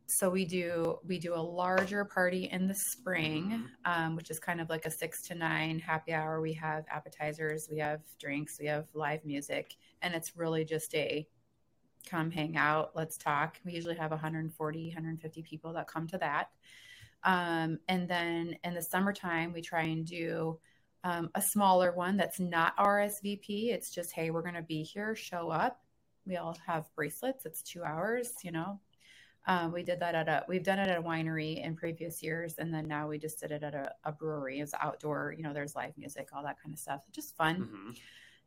[0.07, 4.61] so we do we do a larger party in the spring, um, which is kind
[4.61, 6.41] of like a six to nine happy hour.
[6.41, 11.27] We have appetizers, we have drinks, we have live music, and it's really just a
[12.05, 13.59] come hang out, let's talk.
[13.65, 16.49] We usually have 140, 150 people that come to that.
[17.23, 20.59] Um, and then in the summertime, we try and do
[21.03, 23.71] um, a smaller one that's not RSVP.
[23.71, 25.81] It's just, hey, we're going to be here, show up.
[26.25, 27.45] We all have bracelets.
[27.45, 28.79] It's two hours, you know.
[29.47, 32.55] Um, we did that at a, we've done it at a winery in previous years.
[32.57, 34.59] And then now we just did it at a, a brewery.
[34.59, 37.01] It's outdoor, you know, there's live music, all that kind of stuff.
[37.11, 37.61] Just fun.
[37.61, 37.91] Mm-hmm.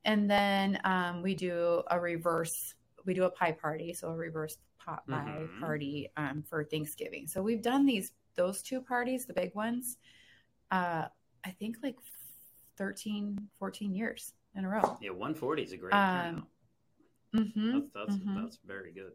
[0.05, 2.75] And then um, we do a reverse,
[3.09, 3.95] we do a pie party.
[3.95, 5.61] So a reverse pot pie mm-hmm.
[5.65, 7.27] party um, for Thanksgiving.
[7.27, 9.97] So we've done these, those two parties, the big ones,
[10.71, 11.07] uh,
[11.45, 11.97] I think like
[12.77, 14.99] 13, 14 years in a row.
[15.01, 16.47] Yeah, 140 is a great um,
[17.35, 18.43] mm-hmm, that's that's, mm-hmm.
[18.43, 19.13] that's very good.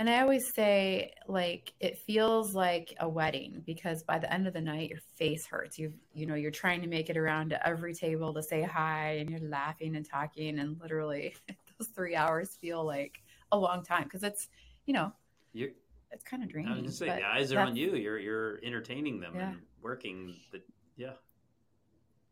[0.00, 4.54] And I always say, like, it feels like a wedding because by the end of
[4.54, 5.78] the night, your face hurts.
[5.78, 9.18] You, you know, you're trying to make it around to every table to say hi,
[9.18, 11.34] and you're laughing and talking, and literally,
[11.78, 14.48] those three hours feel like a long time because it's,
[14.86, 15.12] you know,
[15.52, 15.72] you
[16.10, 16.72] it's kind of draining.
[16.72, 17.94] I was just say, the eyes are on you.
[17.94, 19.50] You're you're entertaining them yeah.
[19.50, 20.34] and working.
[20.52, 20.62] The,
[20.96, 21.12] yeah,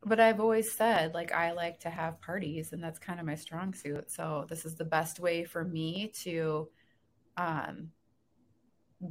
[0.04, 3.34] but I've always said like I like to have parties and that's kind of my
[3.34, 4.10] strong suit.
[4.10, 6.68] So this is the best way for me to
[7.36, 7.90] um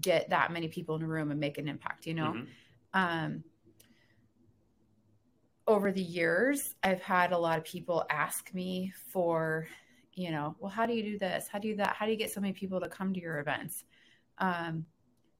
[0.01, 2.33] get that many people in a room and make an impact, you know.
[2.33, 2.45] Mm-hmm.
[2.93, 3.43] Um
[5.67, 9.67] over the years, I've had a lot of people ask me for,
[10.15, 11.47] you know, well, how do you do this?
[11.47, 11.95] How do you that?
[11.95, 13.83] How do you get so many people to come to your events?
[14.37, 14.85] Um,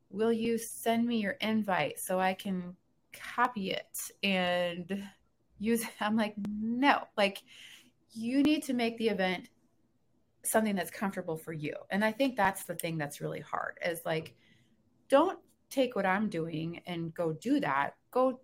[0.09, 2.75] will you send me your invite so I can
[3.13, 5.03] copy it and
[5.59, 5.89] use it?
[6.01, 7.43] i'm like no like
[8.11, 9.49] you need to make the event
[10.43, 14.01] something that's comfortable for you and i think that's the thing that's really hard is
[14.05, 14.35] like
[15.09, 18.39] don't take what i'm doing and go do that go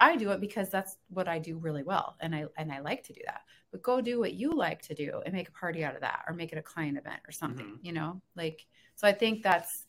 [0.00, 3.02] i do it because that's what i do really well and i and i like
[3.02, 5.84] to do that but go do what you like to do and make a party
[5.84, 7.86] out of that or make it a client event or something mm-hmm.
[7.86, 9.84] you know like so i think that's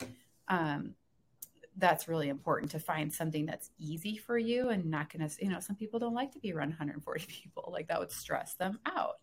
[0.48, 0.94] um
[1.76, 5.50] that's really important to find something that's easy for you and not going to, you
[5.50, 7.70] know, some people don't like to be around 140 people.
[7.72, 9.14] Like that would stress them out.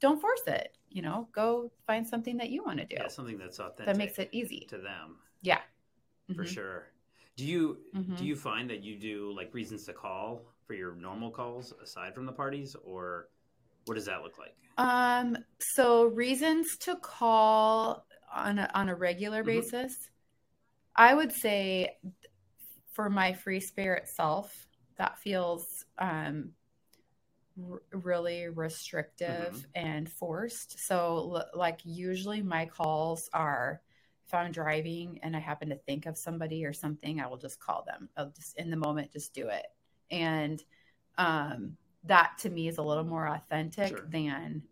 [0.00, 2.96] Don't force it, you know, go find something that you want to do.
[2.98, 3.86] Yeah, something that's authentic.
[3.86, 5.18] That makes it easy to them.
[5.42, 5.60] Yeah.
[6.28, 6.44] For mm-hmm.
[6.44, 6.86] sure.
[7.36, 8.14] Do you mm-hmm.
[8.16, 12.14] do you find that you do like reasons to call for your normal calls aside
[12.14, 13.28] from the parties or
[13.86, 14.56] what does that look like?
[14.78, 19.60] Um so reasons to call on a, on a regular mm-hmm.
[19.60, 20.10] basis
[20.96, 21.96] I would say
[22.92, 24.66] for my free spirit self,
[24.96, 26.50] that feels um,
[27.70, 29.86] r- really restrictive mm-hmm.
[29.86, 30.78] and forced.
[30.86, 33.80] So, l- like, usually my calls are
[34.26, 37.60] if I'm driving and I happen to think of somebody or something, I will just
[37.60, 38.08] call them.
[38.16, 39.66] I'll just in the moment, just do it.
[40.10, 40.62] And
[41.18, 44.06] um, that to me is a little more authentic sure.
[44.08, 44.62] than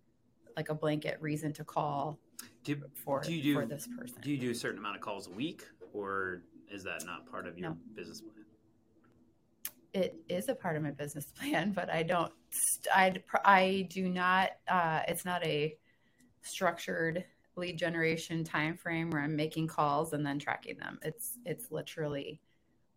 [0.56, 2.18] like a blanket reason to call
[2.64, 4.16] do, for, do you do, for this person.
[4.20, 7.46] Do you do a certain amount of calls a week or is that not part
[7.46, 7.76] of your no.
[7.94, 8.44] business plan?
[9.94, 12.32] It is a part of my business plan, but I don't.
[12.94, 14.52] I I do not.
[14.66, 15.76] Uh, it's not a
[16.42, 17.24] structured
[17.56, 20.98] lead generation time frame where I'm making calls and then tracking them.
[21.02, 22.40] It's it's literally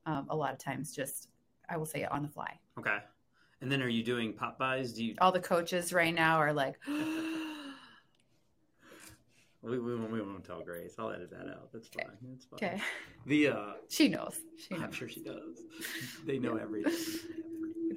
[0.06, 1.30] um, a lot of times just
[1.70, 2.60] I will say it on the fly.
[2.78, 2.98] Okay.
[3.62, 4.94] And then are you doing pop-bys?
[4.94, 6.76] Do you all the coaches right now are like
[9.65, 10.94] We, we, we won't tell Grace.
[11.00, 11.74] I'll edit that out.
[11.74, 12.06] That's fine.
[12.22, 12.70] That's fine.
[12.70, 12.82] Okay.
[13.26, 14.39] The uh, she knows.
[14.60, 14.84] She knows.
[14.84, 15.63] I'm sure she does.
[16.24, 16.94] They know everything.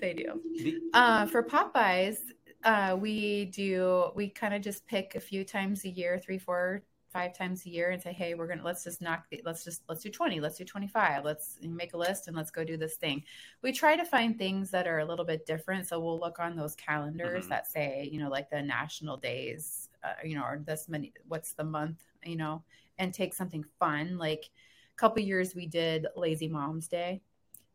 [0.01, 0.41] they do.
[0.57, 2.21] The, uh, for pop-bys,
[2.65, 4.11] uh, we do.
[4.15, 7.71] We kind of just pick a few times a year, three, four, five times a
[7.71, 9.25] year, and say, "Hey, we're gonna let's just knock.
[9.31, 10.41] The, let's just let's do twenty.
[10.41, 11.25] Let's do twenty five.
[11.25, 13.23] Let's make a list and let's go do this thing."
[13.63, 15.89] We try to find things that are a little bit different.
[15.89, 17.51] So we'll look on those calendars mm-hmm.
[17.51, 21.53] that say, you know, like the national days uh, you know, or this many, what's
[21.53, 22.63] the month, you know,
[22.99, 24.19] and take something fun.
[24.19, 24.51] Like
[24.95, 27.23] a couple years we did Lazy Moms Day.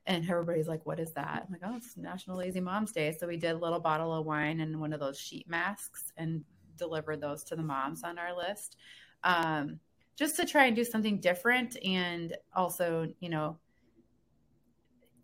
[0.06, 1.46] And everybody's like, what is that?
[1.46, 3.16] I'm like, oh, it's National Lazy Moms Day.
[3.18, 6.44] So we did a little bottle of wine and one of those sheet masks and
[6.78, 8.78] delivered those to the moms on our list.
[9.24, 9.80] Um,
[10.16, 13.58] just to try and do something different and also, you know,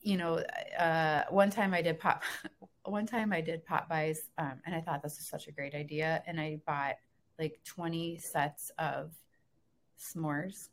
[0.02, 0.44] you know,
[0.78, 2.24] uh, one time I did pop,
[2.86, 6.24] one time I did pop-bys, um, and I thought this was such a great idea,
[6.26, 6.96] and I bought
[7.38, 9.12] like 20 sets of
[10.00, 10.70] s'mores,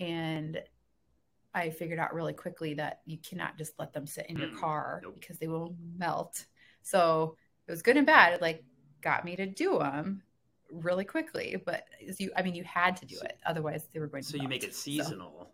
[0.00, 0.62] and
[1.56, 4.60] I figured out really quickly that you cannot just let them sit in your mm,
[4.60, 5.16] car nope.
[5.18, 6.44] because they will melt.
[6.82, 7.34] So
[7.66, 8.34] it was good and bad.
[8.34, 8.62] It like
[9.00, 10.22] got me to do them
[10.70, 11.84] really quickly, but
[12.18, 14.28] you, I mean, you had to do it, otherwise they were going to.
[14.28, 14.42] So melt.
[14.42, 15.32] you make it seasonal.
[15.38, 15.48] So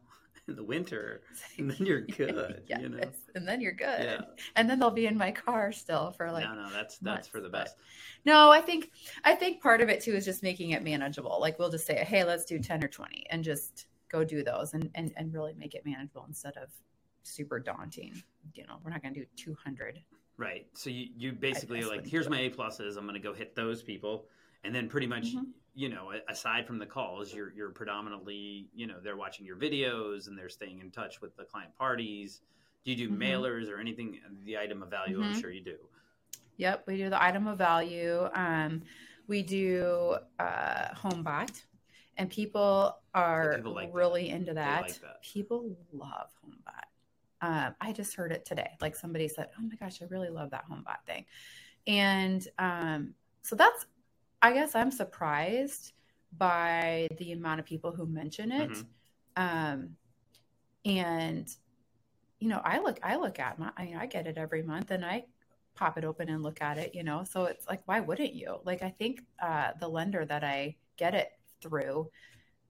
[0.49, 1.23] in the winter,
[1.59, 2.65] and then you're good.
[2.67, 2.81] yes.
[2.83, 3.01] You know?
[3.37, 4.03] And then you're good.
[4.03, 4.21] Yeah.
[4.57, 7.29] And then they'll be in my car still for like no, no, that's that's months,
[7.29, 7.77] for the best.
[8.25, 8.91] No, I think
[9.23, 11.39] I think part of it too is just making it manageable.
[11.41, 14.75] Like we'll just say, hey, let's do 10 or 20 and just go do those
[14.75, 16.69] and and, and really make it manageable instead of
[17.25, 18.23] super daunting.
[18.55, 20.01] You know, we're not gonna do 200.
[20.37, 20.67] Right.
[20.75, 22.97] So you, you basically are like, here's my A pluses.
[22.97, 24.27] I'm going to go hit those people,
[24.65, 25.49] and then pretty much, Mhm.
[25.75, 30.29] you know, aside from the calls, you're you're predominantly, you know, they're watching your videos
[30.29, 32.41] and they're staying in touch with the client parties.
[32.83, 33.19] Do you do Mhm.
[33.19, 34.21] mailers or anything?
[34.45, 35.41] The item of value, I'm Mhm.
[35.41, 35.79] sure you do.
[36.57, 38.29] Yep, we do the item of value.
[38.35, 38.83] Um,
[39.29, 41.63] we do uh, HomeBot,
[42.17, 43.95] and people are people like that.
[43.95, 44.83] really into that.
[44.83, 45.23] like that.
[45.23, 46.85] People love HomeBot.
[47.41, 48.71] Um, I just heard it today.
[48.81, 51.25] Like somebody said, "Oh my gosh, I really love that HomeBot thing,"
[51.87, 53.87] and um, so that's.
[54.45, 55.93] I guess I'm surprised
[56.37, 58.71] by the amount of people who mention it.
[58.71, 58.87] Mhm.
[59.37, 59.97] Um,
[60.85, 61.49] and
[62.41, 64.91] you know, I look, I look at my, I, mean, I get it every month,
[64.91, 65.27] and I
[65.75, 66.93] pop it open and look at it.
[66.93, 68.59] You know, so it's like, why wouldn't you?
[68.65, 71.33] Like, I think uh, the lender that I get it
[71.63, 72.11] through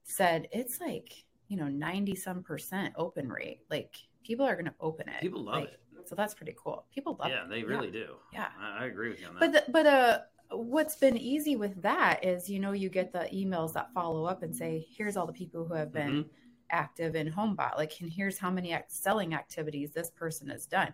[0.04, 3.60] said it's like you know ninety some percent open rate.
[3.70, 5.20] Like people are going to open it.
[5.20, 5.80] People love Like, it.
[6.04, 6.84] So that's pretty cool.
[6.94, 7.42] People love Yeah, it.
[7.44, 8.16] Yeah, they really do.
[8.32, 8.48] Yeah.
[8.60, 9.40] I, I agree with you on that.
[9.40, 10.18] But the, but uh,
[10.56, 14.42] what's been easy with that is you know you get the emails that follow up
[14.42, 16.28] and say here's all the people who have been Mhm.
[16.70, 17.76] active in HomeBot.
[17.76, 20.92] Like, and here's how many selling activities this person has done.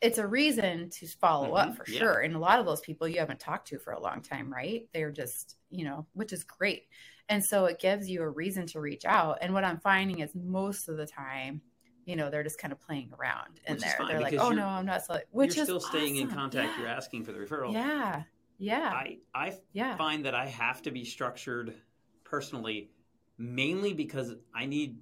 [0.00, 1.76] It's a reason to follow up Mhm.
[1.76, 1.98] for Yeah.
[1.98, 2.20] sure.
[2.20, 4.86] And a lot of those people you haven't talked to for a long time, right?
[4.92, 6.84] They're just, you know, which is great.
[7.28, 9.38] And so it gives you a reason to reach out.
[9.40, 11.62] And what I'm finding is most of the time,
[12.04, 13.98] you know, they're just kind of playing around in Which there.
[14.06, 15.22] They're like, oh no, I'm not selling.
[15.30, 16.72] Which you're is still staying in contact.
[16.74, 16.80] Yeah.
[16.80, 17.72] You're asking for the referral.
[17.72, 18.22] Yeah.
[18.58, 18.90] Yeah.
[18.92, 19.96] I I yeah.
[19.96, 21.74] find that I have to be structured
[22.24, 22.90] personally,
[23.38, 24.98] mainly because I need,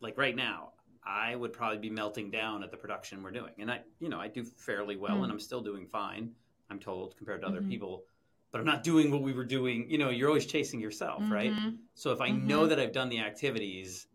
[0.00, 0.72] like right now,
[1.06, 4.20] I would probably be melting down at the production we're doing, and I, you know,
[4.20, 5.24] I do fairly well, Mm.
[5.24, 6.34] and I'm still doing fine.
[6.70, 7.70] I'm told compared to other Mhm.
[7.70, 8.04] people,
[8.50, 9.90] but I'm not doing what we were doing.
[9.90, 11.52] You know, you're always chasing yourself, right?
[11.52, 11.78] Mhm.
[11.94, 12.44] So if I Mhm.
[12.44, 14.08] know that I've done the activities,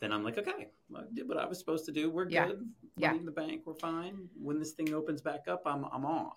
[0.00, 2.10] then I'm like, okay, I did what I was supposed to do.
[2.10, 2.48] We're Yeah.
[2.48, 2.74] good.
[2.96, 3.08] Yeah.
[3.08, 3.62] Money in the bank.
[3.66, 4.28] We're fine.
[4.36, 6.32] When this thing opens back up, I'm I'm on.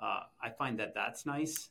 [0.00, 1.70] Uh, I find that that's nice,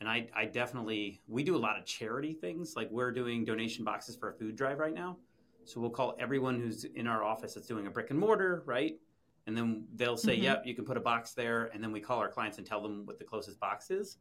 [0.00, 2.76] and I I definitely we do a lot of charity things.
[2.76, 5.18] Like we're doing donation boxes for a food drive right now.
[5.64, 9.00] So we'll call everyone who's in our office that's doing a brick and mortar, right?
[9.46, 10.42] And then they'll say, Mhm.
[10.42, 12.82] "Yep, you can put a box there." And then we call our clients and tell
[12.82, 14.18] them what the closest box is.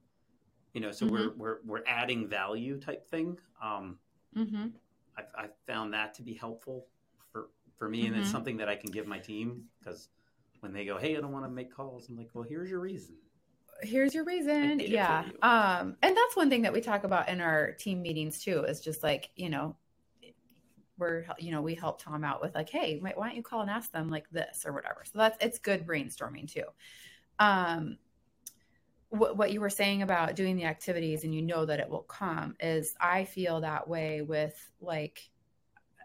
[0.74, 1.13] You know, so Mm-hmm.
[1.13, 3.39] we're we're we're adding value type thing.
[3.61, 3.99] Um,
[4.36, 4.74] Mhm.
[5.17, 6.88] I've, I've found that to be helpful
[7.32, 8.32] for for me, and it's Mhm.
[8.32, 10.09] something that I can give my team because
[10.61, 12.80] when they go, "Hey, I don't want to make calls," I'm like, "Well, here's your
[12.80, 13.17] reason."
[13.82, 15.38] here's your reason did it for yeah you.
[15.41, 18.82] um and that's one thing that we talk about in our team meetings too is
[18.82, 19.76] just like you know
[21.00, 23.70] we're you know we help tom out with like hey why don't you call and
[23.70, 25.04] ask them like this or whatever.
[25.06, 26.66] So that's it's good brainstorming too.
[27.39, 27.97] Um
[29.10, 32.04] what, what you were saying about doing the activities and you know that it will
[32.04, 35.30] come is i feel that way with like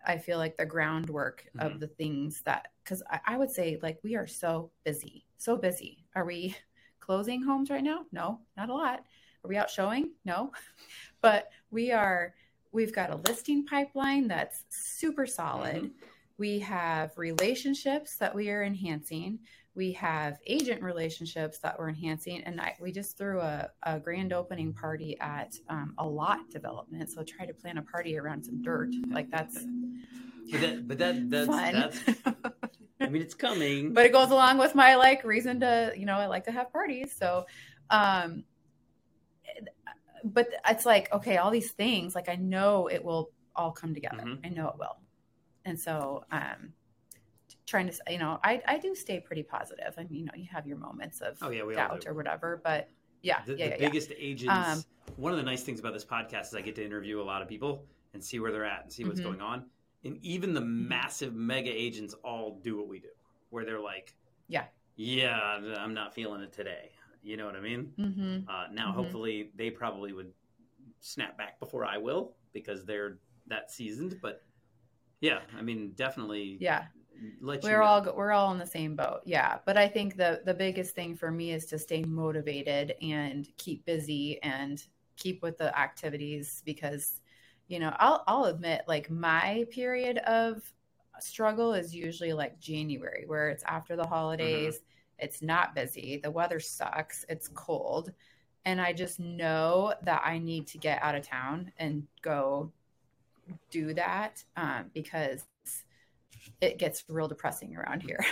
[0.07, 1.75] i feel like the groundwork Mhm.
[1.75, 5.57] of the things that because I, I would say like we are so busy so
[5.59, 6.07] busy.
[6.15, 6.57] Are we
[7.01, 8.07] closing homes right now?
[8.13, 9.01] No not a lot.
[9.45, 10.13] Are we out showing?
[10.25, 10.53] No.
[11.21, 12.35] But we are
[12.75, 15.91] we've got a listing pipeline that's super solid Mhm.
[16.37, 19.39] we have relationships that we are enhancing
[19.77, 24.33] we have agent relationships that we're enhancing and I, we just threw a, a grand
[24.33, 28.63] opening party at um, a lot development so try to plan a party around some
[28.63, 29.59] dirt like that's
[30.51, 32.01] But that, but that that's fun that's.
[33.01, 33.93] I mean, it's coming.
[33.93, 36.73] but it goes along with my like reason to you know i like to have
[36.73, 37.45] parties so
[37.91, 38.45] um
[40.25, 44.23] but it's like okay all these things like i know it will all come together
[44.25, 44.41] Mhm.
[44.45, 44.97] i know it will
[45.65, 46.73] and so um
[47.67, 50.47] trying to you know i i do stay pretty positive i mean you know you
[50.51, 52.89] have your moments of Oh, yeah, we doubt or whatever but
[53.23, 53.77] yeah the, yeah, the yeah, yeah.
[53.79, 54.69] biggest agents.
[54.79, 54.85] Um,
[55.17, 57.43] one of the nice things about this podcast is I get to interview a lot
[57.43, 59.25] of people and see where they're at and see what's Mhm.
[59.25, 59.71] going on.
[60.05, 63.09] And even the massive mega agents all do what we do,
[63.51, 64.15] where they're like,
[64.49, 64.67] Yeah.
[64.97, 65.39] yeah,
[65.79, 66.93] I'm not feeling it today."
[67.25, 67.93] You know what I mean?
[67.99, 68.45] Mhm.
[68.49, 68.95] Uh, now, Mhm.
[68.97, 70.33] hopefully, they probably would
[71.01, 73.19] snap back before I will because they're
[73.49, 74.19] that seasoned.
[74.21, 74.43] But
[75.21, 76.59] yeah, I mean, definitely.
[76.61, 76.85] yeah
[77.41, 77.85] let we're know.
[77.85, 81.15] all we're all in the same boat yeah but i think the the biggest thing
[81.15, 84.85] for me is to stay motivated and keep busy and
[85.17, 87.21] keep with the activities because
[87.69, 90.61] you know i'll i'll admit like my period of
[91.21, 94.81] struggle is usually like january where it's after the holidays
[95.19, 98.13] it's not busy the weather sucks it's cold
[98.65, 102.73] and i just know that i need to get out of town and go
[103.71, 105.45] do that um, because
[106.61, 108.25] it gets real depressing around here.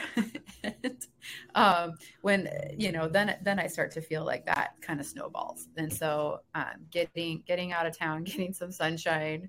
[1.54, 5.68] um, when you know, then then I start to feel like that kind of snowballs.
[5.76, 9.48] And so, um, getting getting out of town, getting some sunshine,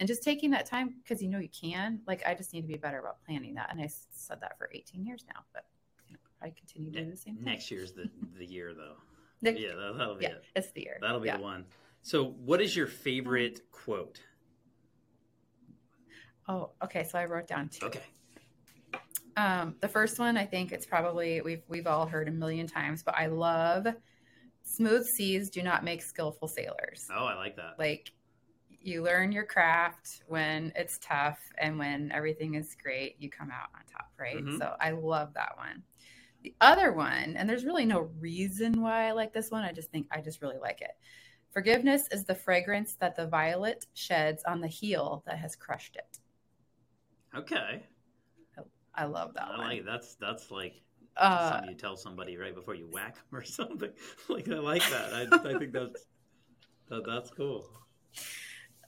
[0.00, 2.00] and just taking that time because you know you can.
[2.06, 3.70] Like I just need to be better about planning that.
[3.70, 5.64] And I said that for 18 years now, but
[6.44, 7.44] I continue doing the same thing.
[7.44, 8.96] Next year's the the year though.
[9.42, 10.44] Next, yeah, that, will be yeah, it.
[10.54, 10.98] It's the year.
[11.00, 11.38] That'll be yeah.
[11.38, 11.64] the one.
[12.02, 14.20] So, what is your favorite quote?
[16.48, 17.04] Oh, okay.
[17.04, 17.86] So I wrote down two.
[17.86, 18.02] Okay.
[19.36, 23.02] Um, the first one, I think it's probably we've we've all heard a million times,
[23.02, 23.86] but I love
[24.62, 27.08] smooth seas do not make skillful sailors.
[27.14, 27.78] Oh, I like that.
[27.78, 28.12] Like
[28.68, 33.70] you learn your craft when it's tough, and when everything is great, you come out
[33.74, 34.44] on top, right?
[34.44, 34.58] Mhm.
[34.58, 35.82] So I love that one.
[36.44, 39.64] The other one, and there's really no reason why I like this one.
[39.64, 40.92] I just think I just really like it.
[41.52, 46.20] Forgiveness is the fragrance that the violet sheds on the heel that has crushed it.
[47.34, 47.86] Okay.
[48.94, 49.68] I love that I one.
[49.76, 50.74] like that's that's like
[51.16, 53.92] Uh, something you tell somebody right before you whack them or something.
[54.28, 55.12] like I like that.
[55.14, 56.06] I, I think that's
[56.90, 57.68] that, that's cool.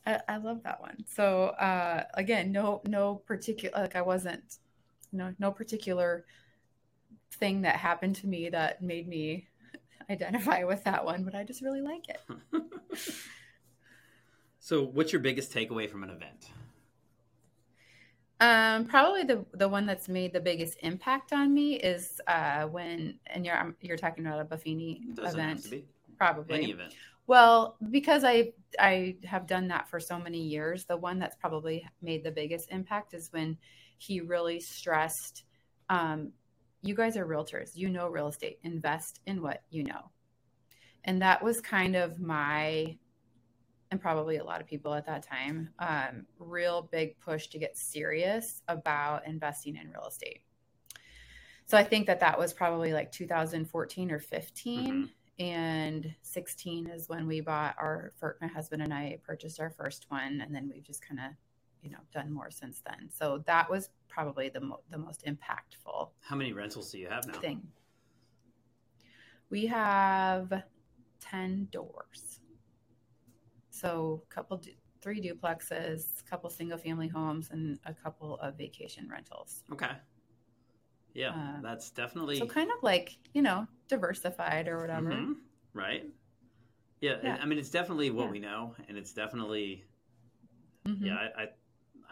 [0.07, 1.04] I, I love that one.
[1.07, 4.59] So uh, again, no no particular like I wasn't
[5.12, 6.24] no no particular
[7.33, 9.49] thing that happened to me that made me
[10.11, 12.20] identify with that one, but I just really like it.
[14.59, 16.51] so, what's your biggest takeaway from an event?
[18.39, 23.18] Um, probably the the one that's made the biggest impact on me is uh, when
[23.27, 25.85] and you're you're talking about a Buffini event, have to be
[26.18, 26.55] probably.
[26.55, 26.95] any event.
[27.27, 31.89] Well, because I I have done that for so many years, the one that's probably
[32.03, 33.57] made the biggest impact is when
[33.99, 35.45] he really stressed
[35.89, 36.33] um,
[36.87, 40.11] you guys are realtors, you know real estate, invest in what you know.
[41.05, 42.97] And that was kind of my
[43.93, 47.78] and probably a lot of people at that time, um, real big push to get
[47.78, 50.43] serious about investing in real estate.
[51.66, 55.11] So I think that that was probably like 2014 or 15 Mhm.
[55.39, 60.41] and 16 is when we bought our my husband and i purchased our first one
[60.41, 61.26] and then we've just kind of
[61.83, 66.09] you know done more since then so that was probably the, mo- the most impactful
[66.22, 67.39] How many rentals do you have now?
[67.41, 67.62] thing
[69.51, 70.62] we have
[71.20, 72.41] 10 doors
[73.70, 78.57] so a couple du- three duplexes a couple single family homes and a couple of
[78.57, 79.91] vacation rentals Okay.
[81.14, 85.37] Yeah, Uh, that's definitely so kind of like you know diversified or whatever Mhm.
[85.72, 86.05] right.
[87.01, 87.39] Yeah, Yeah.
[87.41, 88.33] I mean, it's definitely what Yeah.
[88.33, 89.85] we know, and it's definitely
[90.87, 91.07] Mhm.
[91.07, 91.14] yeah.
[91.16, 91.49] I, I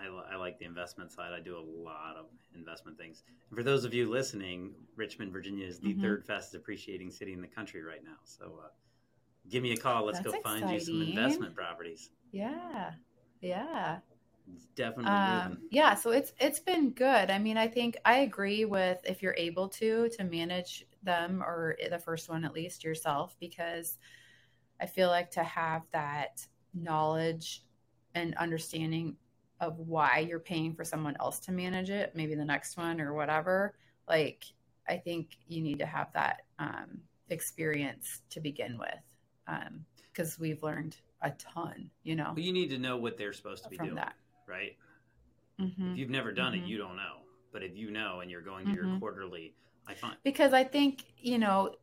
[0.05, 1.33] I I like the investment side.
[1.33, 3.23] I do a lot of investment things.
[3.51, 6.01] And for those of you listening, Richmond, Virginia is the Mhm.
[6.03, 8.19] third fastest appreciating city in the country right now.
[8.25, 8.69] So uh,
[9.51, 10.05] give me a call.
[10.07, 12.11] Let's That's go find you some investment properties.
[12.33, 12.93] yeah
[13.41, 13.99] yeah
[14.55, 18.65] It's definitely um, yeah so it's it's been good i mean i think i agree
[18.65, 23.37] with if you're able to to manage them or the first one at least yourself
[23.41, 23.99] because
[24.81, 27.65] i feel like to have that knowledge
[28.15, 29.17] and understanding
[29.61, 33.15] of why you're paying for someone else to manage it maybe the next one or
[33.15, 33.75] whatever
[34.09, 34.45] like
[34.89, 37.01] i think you need to have that um,
[37.31, 39.69] experience to begin with
[40.13, 43.65] because we've learned a ton you know Well, you need to know what they're supposed
[43.65, 44.15] to be from doing, that
[44.47, 44.77] right?
[45.61, 45.93] Mhm.
[45.93, 46.65] If you've never done Mhm.
[46.65, 47.21] it, you don't know.
[47.53, 48.99] But if you know and you're going to your Mhm.
[49.01, 49.55] quarterly,
[49.87, 51.75] I find because i think you know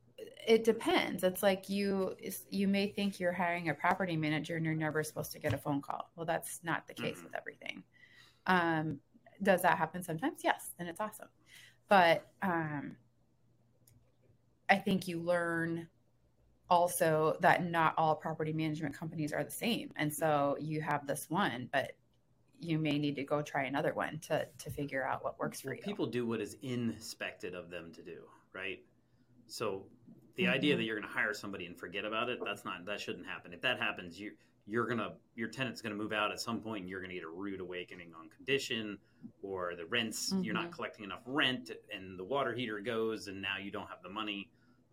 [0.48, 1.24] it depends.
[1.24, 2.16] It's like you
[2.50, 5.58] you may think you're hiring a property manager and you're never supposed to get a
[5.58, 6.12] phone call.
[6.16, 7.24] Well that's not the case Mhm.
[7.26, 7.84] with everything.
[8.48, 9.00] Um
[9.44, 10.44] does that happen sometimes?
[10.44, 11.30] Yes and it's awesome.
[11.88, 12.98] But um
[14.70, 15.88] i think you learn
[16.70, 19.92] also that not all property management companies are the same.
[19.98, 21.92] And so you have this one but
[22.60, 25.74] you may need to go try another one to to figure out what works for
[25.74, 25.82] you.
[25.82, 28.80] people do what is inspected of them to do, right?
[29.48, 29.86] So
[30.36, 30.78] the idea Mhm.
[30.78, 33.54] that you're going to hire somebody and forget about it, that's not that shouldn't happen.
[33.54, 34.34] If that happens, you
[34.68, 37.10] you're going to your tenant's going to move out at some point and you're going
[37.10, 38.98] to get a rude awakening on condition
[39.42, 40.74] or the rents you're not Mhm.
[40.76, 44.50] collecting enough rent and the water heater goes and now you don't have the money.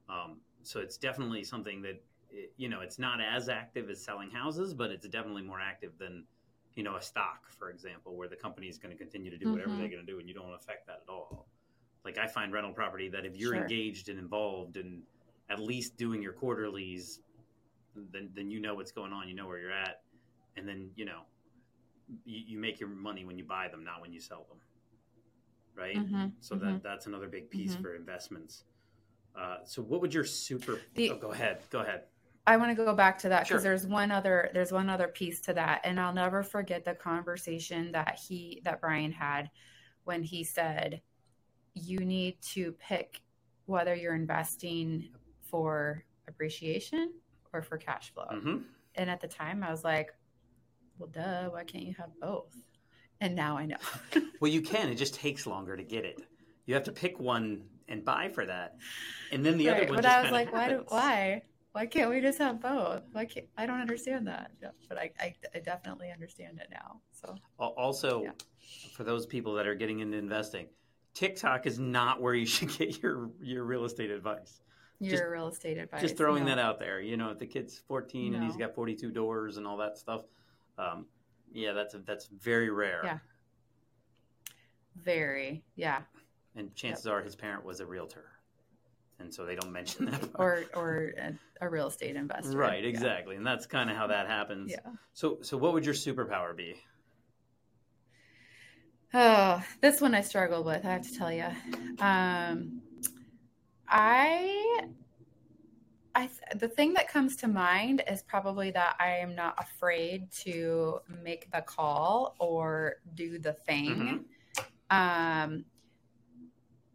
[0.09, 2.03] Um, so it's definitely something that
[2.57, 6.27] you know, it's not as active as selling houses, but it's definitely more active than
[6.75, 9.51] you know a stock for example where the company is going to continue to do
[9.51, 9.79] whatever Mhm.
[9.79, 11.49] they're going to do and you don't affect that at all
[12.05, 13.63] like i find rental property that if you're Sure.
[13.63, 15.03] engaged and involved and
[15.51, 17.21] at least doing your quarterlies
[18.13, 20.03] then then you know what's going on you know where you're at
[20.57, 21.23] and then you know
[22.25, 24.59] you, you make your money when you buy them not when you sell them
[25.75, 26.61] right Mhm, so mhm.
[26.61, 27.83] that that's another big piece Mhm.
[27.83, 28.65] for investments
[29.39, 32.05] uh, so what would your super The- oh, go ahead go ahead
[32.47, 33.71] I want to go back to that because Sure.
[33.71, 37.93] there's one other there's one other piece to that, and I'll never forget the conversation
[37.93, 39.51] that he that Brian had
[40.05, 41.03] when he said,
[41.75, 43.21] "You need to pick
[43.67, 45.11] whether you're investing
[45.51, 47.13] for appreciation
[47.53, 48.59] or for cash flow." hmm
[48.95, 50.15] And at the time, I was like,
[50.99, 52.55] "Well, duh, why can't you have both?"
[53.21, 53.77] And now I know.
[54.41, 54.89] Well, you can.
[54.89, 56.21] It just takes longer to get it.
[56.67, 58.77] You have to pick one and buy for that,
[59.33, 59.97] and then the other one.
[59.97, 60.69] but I was like, why?
[60.69, 61.43] Do, why?
[61.73, 63.03] Why can't we just have both?
[63.13, 64.53] Why can't I don't understand that?
[64.63, 67.01] Yeah, but I, I, I definitely understand it now.
[67.13, 68.33] So Also, Yeah.
[68.95, 70.67] for those people that are getting into investing,
[71.15, 74.61] TikTok is not where you should get your your real estate advice.
[75.01, 76.01] Your Just- real estate advice.
[76.01, 76.51] Just throwing no.
[76.51, 77.01] that out there.
[77.01, 80.23] You know, if the kid's 14 and he's got 42 doors and all that stuff,
[80.79, 81.07] um,
[81.53, 83.01] yeah, that's that's very rare.
[83.05, 83.19] Yeah.
[84.97, 86.03] Very, yeah.
[86.57, 88.25] And chances are his parent was a realtor,
[89.21, 90.29] and so they don't mention that.
[90.35, 92.57] Or or a, a real estate investor.
[92.57, 92.89] right, Yeah.
[92.89, 94.73] exactly, and that's kind of how that happens.
[94.73, 94.91] Yeah.
[95.13, 96.75] So, so what would your superpower be?
[99.15, 100.85] Oh, this one I struggled with.
[100.85, 101.47] I have to tell you.
[102.01, 102.83] Um,
[103.89, 104.89] I,
[106.15, 111.01] I, the thing that comes to mind is probably that I am not afraid to
[111.23, 114.25] make the call or do the thing.
[114.91, 115.65] Um,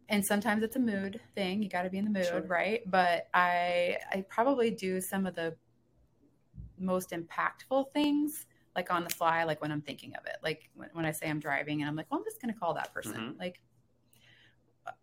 [0.08, 1.62] and sometimes it's a mood thing.
[1.62, 2.40] You got to be in the mood, Sure.
[2.42, 2.82] right?
[2.90, 5.56] But I, I probably do some of the
[6.78, 10.36] most impactful things like on the fly, like when I'm thinking of it.
[10.42, 12.58] Like when, when I say I'm driving and I'm like, well, I'm just going to
[12.58, 13.14] call that person.
[13.14, 13.38] Mhm.
[13.38, 13.60] Like,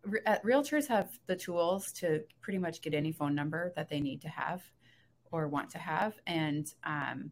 [0.04, 4.00] re- uh, realtors have the tools to pretty much get any phone number that they
[4.00, 4.62] need to have
[5.30, 6.14] or want to have.
[6.26, 7.30] And um,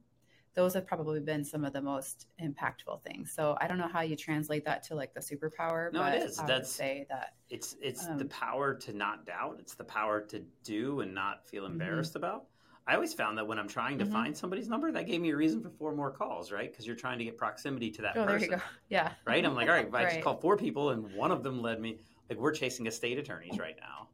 [0.55, 3.33] those have probably been some of the most impactful things.
[3.33, 6.39] So I don't know how you translate that to like the superpower, No, but is.
[6.39, 9.57] I would That's- say that It's it's Um, the power to not doubt.
[9.61, 11.73] It's the power to do and not feel Mhm.
[11.73, 12.47] embarrassed about.
[12.87, 14.13] I always found that when I'm trying to Mhm.
[14.13, 16.71] find somebody's number, that gave me a reason for four more calls, right?
[16.71, 18.63] Because you're trying to get proximity to that Oh, there person, you go.
[18.89, 19.13] Yeah.
[19.27, 19.45] right?
[19.45, 20.25] I'm like, all right, if I just Right.
[20.25, 21.99] called four people and one of them led me.
[22.31, 24.09] Like we're chasing estate attorneys right now,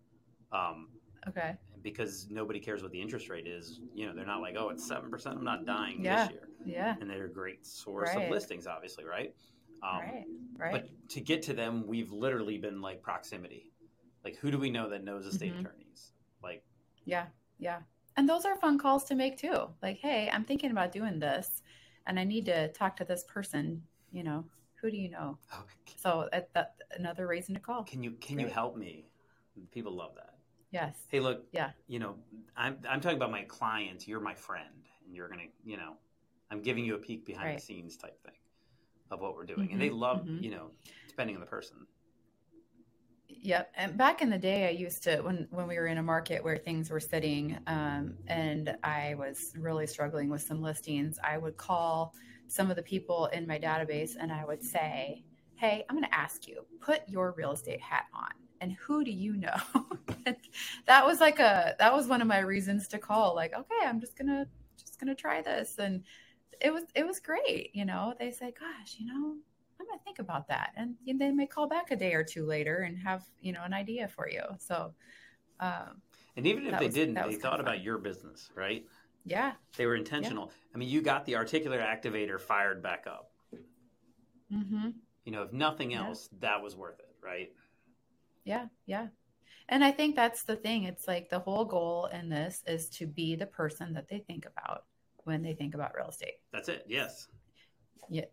[0.59, 0.89] um,
[1.29, 1.55] Okay.
[1.83, 3.81] because nobody cares what the interest rate is.
[3.95, 5.37] You know, they're not like, oh, it's seven percent.
[5.37, 6.25] I'm not dying Yeah.
[6.25, 6.97] this year, Yeah.
[7.01, 9.35] and they're a great source of listings, obviously, right?
[9.83, 10.25] Um, right.
[10.57, 10.73] Right.
[10.73, 13.71] but to get to them, we've literally been like proximity.
[14.25, 15.61] Like, who do we know that knows estate Mhm.
[15.61, 16.13] attorneys?
[16.43, 16.65] Like,
[17.05, 17.83] Yeah, yeah.
[18.17, 19.69] And those are fun calls to make too.
[19.83, 21.63] Like, hey, I'm thinking about doing this
[22.07, 24.49] and I need to talk to this person, you know,
[24.81, 25.39] who do you know?
[25.53, 25.65] oh,
[25.97, 27.85] So that, that another reason to call.
[27.85, 29.07] can you can you help me?
[29.73, 30.35] People love that.
[30.71, 30.97] Yes.
[31.09, 31.71] Hey, look, Yeah.
[31.89, 32.17] you know,
[32.57, 34.07] I'm I'm talking about my clients.
[34.07, 35.95] You're my friend, and you're gonna, you know,
[36.51, 38.35] I'm giving you a peek behind the scenes type thing
[39.11, 40.43] of what we're doing, and they Mhm, love, mhm.
[40.43, 40.71] you know,
[41.09, 41.87] depending on the person.
[43.29, 43.73] Yep.
[43.77, 46.43] And back in the day, I used to when when we were in a market
[46.43, 51.19] where things were sitting, um, and I was really struggling with some listings.
[51.23, 52.15] I would call
[52.49, 55.25] some of the people in my database, and I would say,
[55.57, 59.11] "Hey, I'm going to ask you, put your real estate hat on, and who do
[59.11, 59.57] you know?"
[60.87, 63.35] That was like a that was one of my reasons to call.
[63.35, 66.03] Like, okay, I'm just gonna just gonna try this, and
[66.61, 67.71] it was it was great.
[67.75, 69.37] You know, they say, "Gosh, you know."
[69.79, 72.79] I'm gonna think about that, and they may call back a day or two later
[72.79, 74.41] and have you know an idea for you.
[74.59, 74.95] So,
[75.61, 76.01] um,
[76.37, 78.87] And even if they was- didn't, they thought about your business, right?
[79.27, 80.53] Yeah, They were intentional.
[80.75, 83.31] I mean, you got the reticular activator fired back up.
[84.51, 84.91] hmm
[85.25, 86.07] You know, if nothing Yeah.
[86.09, 87.53] else, that was worth it, right?
[88.45, 89.09] yeah, yeah.
[89.69, 90.85] And I think that's the thing.
[90.85, 94.47] It's like the whole goal in this is to be the person that they think
[94.47, 94.85] about
[95.25, 96.35] when they think about real estate.
[96.53, 96.85] That's it.
[96.89, 97.29] Yes.
[98.09, 98.27] Yeah.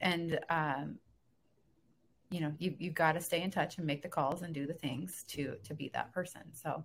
[0.00, 0.98] And um,
[2.30, 4.66] you know, you you've got to stay in touch and make the calls and do
[4.66, 6.42] the things to to be that person.
[6.54, 6.84] So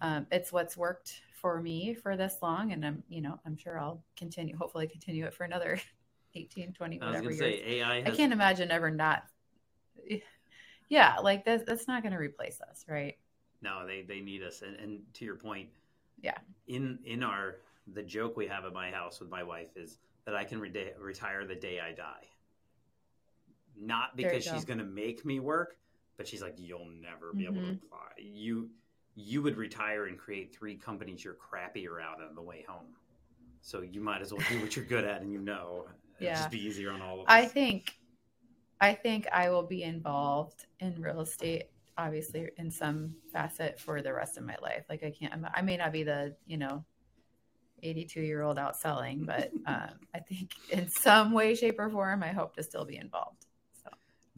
[0.00, 3.78] um, it's what's worked for me for this long, and I'm you know I'm sure
[3.78, 4.56] I'll continue.
[4.56, 5.80] Hopefully, continue it for another
[6.34, 7.38] 18, 20, I was whatever years.
[7.40, 9.24] say AI I can't imagine ever not.
[10.88, 13.16] Yeah, like that's that's not going to replace us, right?
[13.62, 14.62] No, they they need us.
[14.62, 15.70] And, and to your point,
[16.22, 16.38] Yeah.
[16.66, 20.36] In in our the joke we have at my house with my wife is that
[20.36, 22.28] I can re- retire the day I die.
[23.76, 25.76] Not because she's going to make me work,
[26.16, 27.78] but she's like, you'll never be able to Mhm.
[27.86, 28.10] apply.
[28.18, 28.70] You
[29.14, 32.86] you would retire and create three companies you're crappier out on the way home.
[33.62, 35.86] So you might as well do what you're good at, and you know,
[36.16, 36.36] it'd Yeah.
[36.36, 37.26] just be easier on all of us.
[37.28, 37.98] I think,
[38.80, 41.64] I think I will be involved in real estate,
[41.98, 44.86] obviously in some facet for the rest of my life.
[44.88, 46.84] Like I can't, I may not be the you know,
[47.82, 52.22] eighty-two year old out selling, but um, I think in some way, shape, or form,
[52.22, 53.46] I hope to still be involved.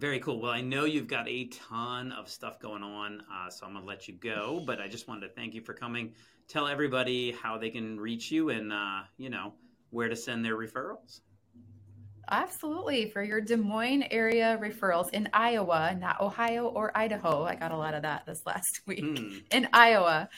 [0.02, 0.40] Very cool.
[0.40, 3.84] Well, I know you've got a ton of stuff going on, uh, so I'm going
[3.84, 4.60] to let you go.
[4.66, 6.12] But I just wanted to thank you for coming.
[6.48, 9.52] Tell everybody how they can reach you and, uh, you know,
[9.90, 11.20] where to send their referrals.
[12.28, 13.10] Absolutely.
[13.10, 17.44] For your Des Moines area referrals in Iowa, not Ohio or Idaho.
[17.44, 19.04] I got a lot of that this last week.
[19.04, 19.44] Mm.
[19.52, 20.28] In Iowa,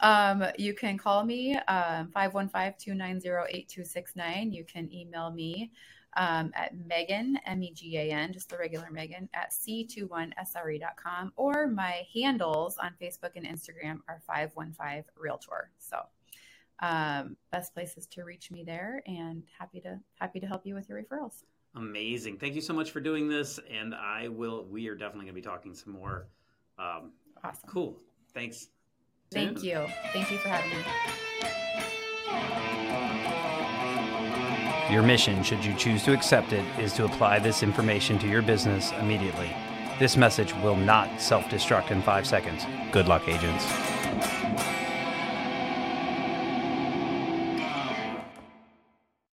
[0.00, 4.52] um, you can call me um, 515 290 8269.
[4.52, 5.70] You can email me
[6.16, 11.32] um, at Megan, M E G A N, just the regular Megan, at c21sre.com.
[11.36, 15.70] Or my handles on Facebook and Instagram are 515 Realtor.
[15.78, 15.98] So,
[16.80, 20.88] um, best places to reach me there and happy to happy to help you with
[20.88, 21.42] your referrals.
[21.76, 22.38] Amazing.
[22.38, 25.40] Thank you so much for doing this and i will we are definitely going to
[25.40, 26.28] be talking some more
[26.78, 27.12] um,
[27.42, 27.68] awesome.
[27.68, 28.00] cool.
[28.32, 28.68] Thanks.
[29.32, 29.86] Thank you.
[30.12, 30.70] Thank you for having
[33.10, 33.10] me
[34.90, 38.42] your mission, should you choose to accept it, is to apply this information to your
[38.42, 39.50] business immediately.
[39.98, 42.66] This message will not self destruct in five seconds.
[42.92, 43.64] Good luck, agents.